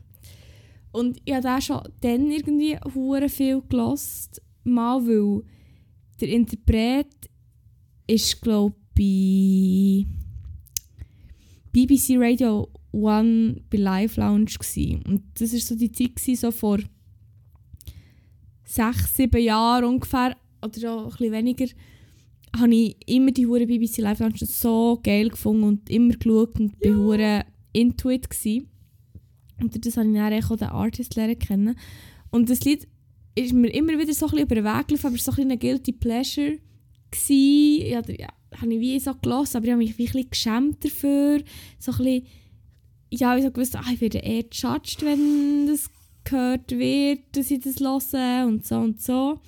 [0.92, 4.42] Und ich habe den schon dann irgendwie hure viel gelost.
[4.64, 5.42] Mal, weil
[6.20, 7.08] der Interpret
[8.06, 10.06] ist, glaube ich, bei
[11.72, 16.50] BBC Radio One bei Live Lounge gsi und das ist so die Zeit gsi, so
[16.50, 16.78] vor
[18.72, 21.66] sechs, sieben Jahren ungefähr oder auch ein bisschen weniger
[22.56, 26.78] habe ich immer die hure BBC Live Lounge so geil gefunden und immer geschaut und
[26.78, 28.66] bin hure into it gsi.
[29.60, 31.76] und durch das habe ich dann auch den Artist lernen kennen
[32.30, 32.86] und das Lied
[33.34, 35.42] ist mir immer wieder so ein bisschen über den Weg gelaufen, aber es war so
[35.42, 36.58] ein bisschen ein guilty pleasure
[37.10, 37.84] gsi.
[37.88, 40.84] Ja, ja, habe ich wie so gelassen, aber ich habe mich wie ein bisschen geschämt
[40.84, 41.42] dafür.
[41.78, 42.26] So ein bisschen,
[43.10, 45.90] ja, ich habe gewusst, ah, ich werde eher judged, wenn das
[46.24, 49.40] gehört wird, dass ich das höre und so und so.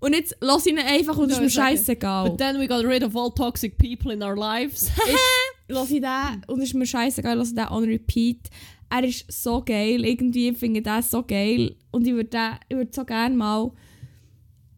[0.00, 2.30] Und jetzt lasse ich ihn einfach und es ist mir ich scheißegal.
[2.30, 4.90] But then we got rid of all toxic people in our lives.
[5.68, 8.50] lass ich den und es ist mir scheißegal, lass ich den on repeat.
[8.90, 12.90] Er ist so geil, irgendwie finde ich den so geil und ich würde ich würde
[12.92, 13.70] so gerne mal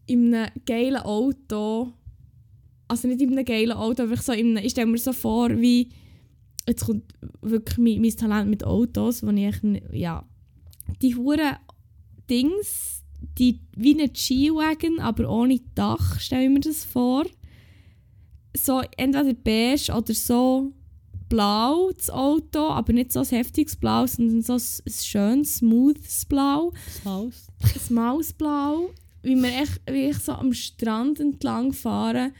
[0.05, 1.93] in einem geilen Auto,
[2.87, 5.49] also nicht in einem geilen Auto, aber so in einem, ich stelle mir so vor,
[5.49, 5.89] wie
[6.67, 7.03] jetzt kommt
[7.41, 9.55] wirklich mein, mein Talent mit Autos, wo ich
[9.91, 10.23] ja,
[11.01, 11.57] die hure
[12.29, 13.03] Dings,
[13.37, 17.25] die wie ein G-Wagon, aber ohne Dach, stelle ich mir das vor.
[18.55, 20.71] So entweder beige oder so
[21.27, 26.71] blau, das Auto, aber nicht so ein heftiges Blau, sondern so ein, schönes, smoothes Blau,
[26.85, 27.47] Das Haus.
[27.89, 28.89] ein Mausblau,
[29.23, 32.31] wie wir echt, wie ich so am Strand entlang fahren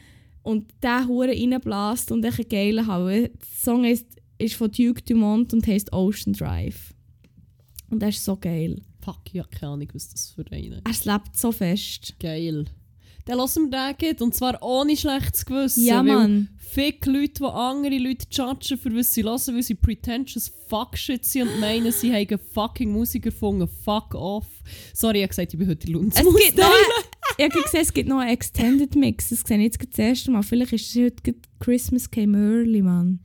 [0.43, 3.10] und der Hure reinbläst und einen geilen haben.
[3.10, 4.06] Der Song ist,
[4.38, 6.93] ist von Duke Dumont und heißt Ocean Drive.
[7.96, 8.82] Und der ist so geil.
[9.00, 12.14] Fuck, ich habe keine Ahnung, was das für eine Er lebt so fest.
[12.20, 12.66] Geil.
[13.24, 15.86] Dann lassen wir den gehen, und zwar ohne schlechtes Gewissen.
[15.86, 16.50] Ja, Mann.
[16.58, 21.48] Fick Leute, die andere Leute judgen, für was sie hören, weil sie pretentious Fuckshit sind
[21.48, 23.70] und meinen, sie haben fucking Musik erfunden.
[23.86, 24.46] Fuck off.
[24.93, 26.18] Sorry, ich habe gesagt, ich bin heute Lunds.
[26.20, 26.70] Es gibt, noch,
[27.38, 29.30] ich habe gesehen, es gibt noch einen Extended Mix.
[29.30, 30.43] Das sehe ich jetzt das erste Mal.
[30.43, 33.22] Vielleicht ist es heute Christmas Came Early, Mann.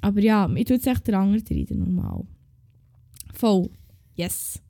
[0.00, 2.24] Aber ja, ich tue jetzt echt den anderen rein, normal.
[3.36, 3.68] Voll.
[4.14, 4.60] Yes.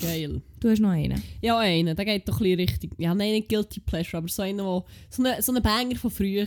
[0.00, 0.40] Geil.
[0.60, 1.22] Du hast noch einen.
[1.42, 2.92] Ja, einen, der geht doch ein bisschen richtig.
[2.98, 6.10] Ja, nein, nicht Guilty Pleasure, aber so einer, wo, so eine, so eine Banger von
[6.10, 6.46] früher,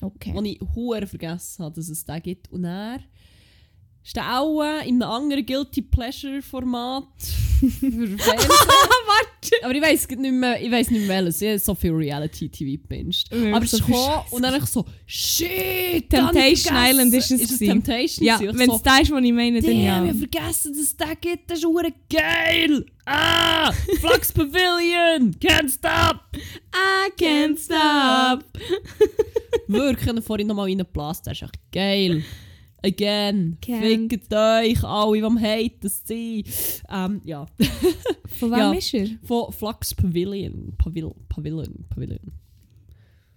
[0.00, 0.32] Okay.
[0.32, 2.50] den ich hure vergessen habe, dass es den gibt.
[2.52, 3.00] Und er
[4.06, 7.08] ist der auch äh, in einem anderen Guilty Pleasure Format
[7.80, 7.90] für.
[7.90, 9.64] Warte!
[9.64, 11.26] aber ich weiß nicht mehr, ich weiss nicht mehr.
[11.26, 12.80] Ich habe so viel Reality TV.
[13.32, 16.08] Ja, Aber es so und dann ich so, shit!
[16.08, 16.76] Temptation.
[16.76, 17.58] Island ist es Ist es.
[17.58, 18.24] Temptation?
[18.24, 18.40] Ja?
[18.40, 20.04] Ich wenn so, es da ist, was ich meine, dann ja.
[20.04, 21.50] ich hab vergessen, dass es den gibt.
[21.50, 22.86] Das ist hure geil!
[23.06, 23.72] Ah!
[24.00, 25.34] Flux Pavilion!
[25.40, 26.20] Can't stop!
[26.72, 28.44] I can't stop!
[29.66, 31.24] Wirklich, ich vorhin nochmal reingeblasen.
[31.24, 32.22] Das ist echt geil.
[32.84, 33.56] Again.
[33.64, 36.46] Fickt euch alle, die am Haten sind.
[36.90, 37.46] Ähm, ja.
[38.38, 38.72] Von wem Ja.
[38.72, 39.08] ist er?
[39.24, 40.72] Von Flux Pavilion.
[40.78, 41.84] Pavil Pavilion.
[41.88, 42.20] Pavilion.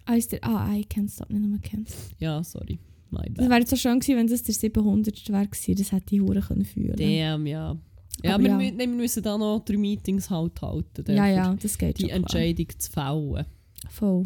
[0.04, 0.40] Ah, ist der...
[0.44, 1.88] Ah, I can't stop, nicht nur can't.
[2.18, 2.78] Ja, sorry.
[3.10, 3.50] Das bad.
[3.50, 5.28] wäre so schön gewesen, wenn das der 700.
[5.30, 5.74] wäre gewesen.
[5.76, 7.76] Das hätte ich hure können fühlen Damn, ja.
[8.22, 8.56] Ja, Aber wir, ja.
[8.56, 11.04] mü- nein, wir müssen da noch drei Meetings halt halten.
[11.08, 12.18] Ja, ja, das geht Die schon klar.
[12.18, 13.46] Entscheidung zu fällen.
[13.88, 14.22] Voll.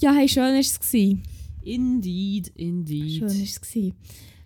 [0.00, 0.78] Ja, hey, schön war es.
[1.74, 3.10] Indeed, indeed.
[3.18, 3.60] Schön war es.
[3.60, 3.94] gewesen.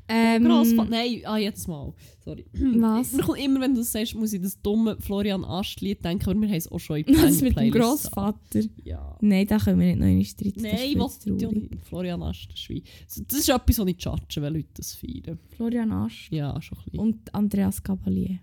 [0.09, 0.91] Ähm, Grossvater.
[0.91, 1.95] Nein, ah, jedes Mal.
[2.25, 2.45] Sorry.
[2.53, 3.17] Was?
[3.19, 6.49] Kommt immer, wenn du das sagst, muss ich das dumme Florian Ast-Lied denken, aber wir
[6.49, 8.61] haben es auch schon in Was mit dem Grossvater?
[8.85, 9.17] Ja.
[9.21, 10.63] Nein, da können wir nicht noch streiten.
[10.65, 11.89] das Nein, was.
[11.89, 15.39] Florian Ast, das ist Das ist etwas, was ich judge, wenn Leute das feiern.
[15.57, 16.99] Florian Ast Ja, schon ein bisschen.
[17.01, 18.39] und Andreas Gabalier.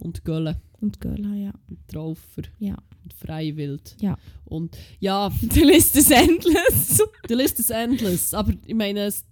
[0.00, 1.52] Und Gölle, Und Göla, ja.
[1.68, 2.76] und Traufer, Ja.
[3.02, 3.96] und Freiwild.
[4.00, 4.18] Ja.
[4.44, 7.02] Und ja, Die Liste ist endless.
[7.28, 9.24] die Liste ist endless, aber ich meine, es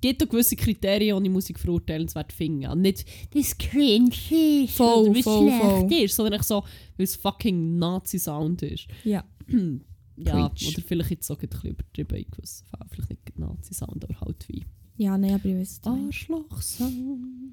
[0.00, 2.66] gibt auch gewisse Kriterien, die Musik verurteilenswert finden.
[2.66, 5.92] Und Nicht, das cringe ist Voll, oder voll, schlecht voll.
[6.04, 6.62] ist, sondern so,
[6.96, 8.88] weil es fucking Nazi-Sound ist.
[9.04, 9.24] ja.
[10.18, 10.68] Ja, Preach.
[10.68, 12.88] oder vielleicht jetzt auch ein bisschen übertrieben in gewissen Fällen.
[12.88, 14.64] Vielleicht nicht Nazi-Sound, aber halt wie
[14.96, 15.86] Ja, nein, aber ich weiß es nicht.
[16.06, 17.52] Arschloch-Sound.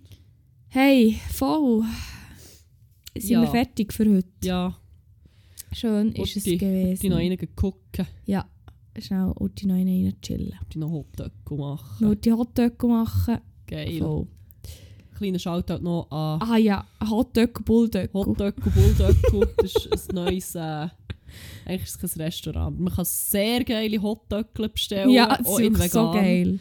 [0.70, 1.84] Hey, voll.
[3.16, 3.42] Sind Ja.
[3.42, 4.28] wir fertig für heute?
[4.44, 4.76] Ja,
[5.72, 7.00] Schön ist es gewesen.
[7.02, 8.46] die noch einen gucken, Ja,
[9.00, 10.54] schnell Uti noch einen rein chillen.
[10.74, 12.22] die noch Hotdog machen.
[12.22, 13.38] Die Hotdog machen.
[13.68, 14.00] Geil.
[14.00, 14.28] Voll.
[15.18, 18.10] Kleiner Shoutout noch an Ah ja, Hotdog, Bulldog.
[18.14, 19.16] Hotdog und Bulldog.
[19.58, 20.88] das ist ein neues, äh,
[21.66, 22.80] eigentlich ist es ein Restaurant.
[22.80, 26.60] Man kann sehr geile Hotdöckle bestellen, Ja, das ist so geil.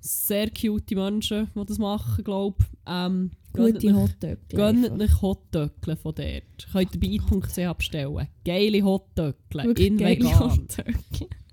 [0.00, 2.66] Sehr cute Menschen, die das machen, glaube ich.
[2.86, 4.38] Ähm, Gute Hotdog.
[4.50, 6.68] Gönnt euch Hotdöckle von dort.
[6.72, 8.28] Könnt ihr bei i.ch bestellen.
[8.44, 10.68] Geile Hotdöckle Wirklich in geile vegan.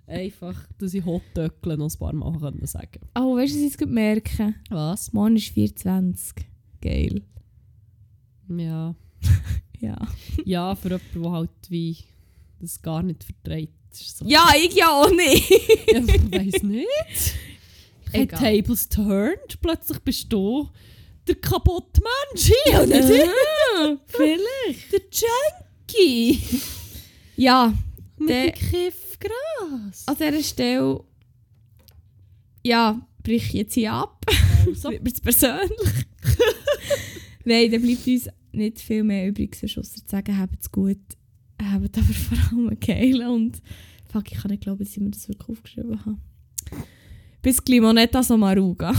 [0.07, 3.63] Einfach, dass ich Hotdöckle noch ein paar Mal können sagen Oh, weißt du, was ich
[3.63, 4.53] jetzt gerade merke?
[4.69, 5.11] Was?
[5.13, 6.45] Morgen ist 24.
[6.81, 7.21] Geil.
[8.47, 8.95] Ja.
[9.81, 9.97] Ja.
[10.45, 11.97] Ja, für jemanden, der halt wie
[12.61, 13.73] das gar nicht verträgt.
[13.93, 15.49] So, Ja, ich ja auch nicht.
[15.91, 16.87] ja, ich weiss nicht.
[18.13, 18.39] Egal.
[18.39, 19.59] Tables turned.
[19.61, 20.69] Plötzlich bist du
[21.27, 22.85] der kaputte Mensch hier.
[22.85, 23.27] nicht
[23.77, 24.91] Ah, Vielleicht.
[24.91, 26.39] der Junkie.
[27.35, 27.73] Ja,
[28.17, 30.03] Mit Der- dem Kiffgras.
[30.07, 31.03] an dieser Stelle.
[32.63, 34.25] Ja, brich ich jetzt hier ab.
[34.67, 36.05] Also, mir's persönlich.
[37.45, 40.97] Nein, dann bleibt uns nicht viel mehr übrig, sonst ausser zu sagen, habt's gut.
[41.61, 43.61] Habt aber vor allem geilen und
[44.11, 46.17] fuck, ich kann nicht glauben, dass ich mir das wirklich aufgeschrieben habe.
[47.41, 48.93] Bis Limonetta Sommaruga.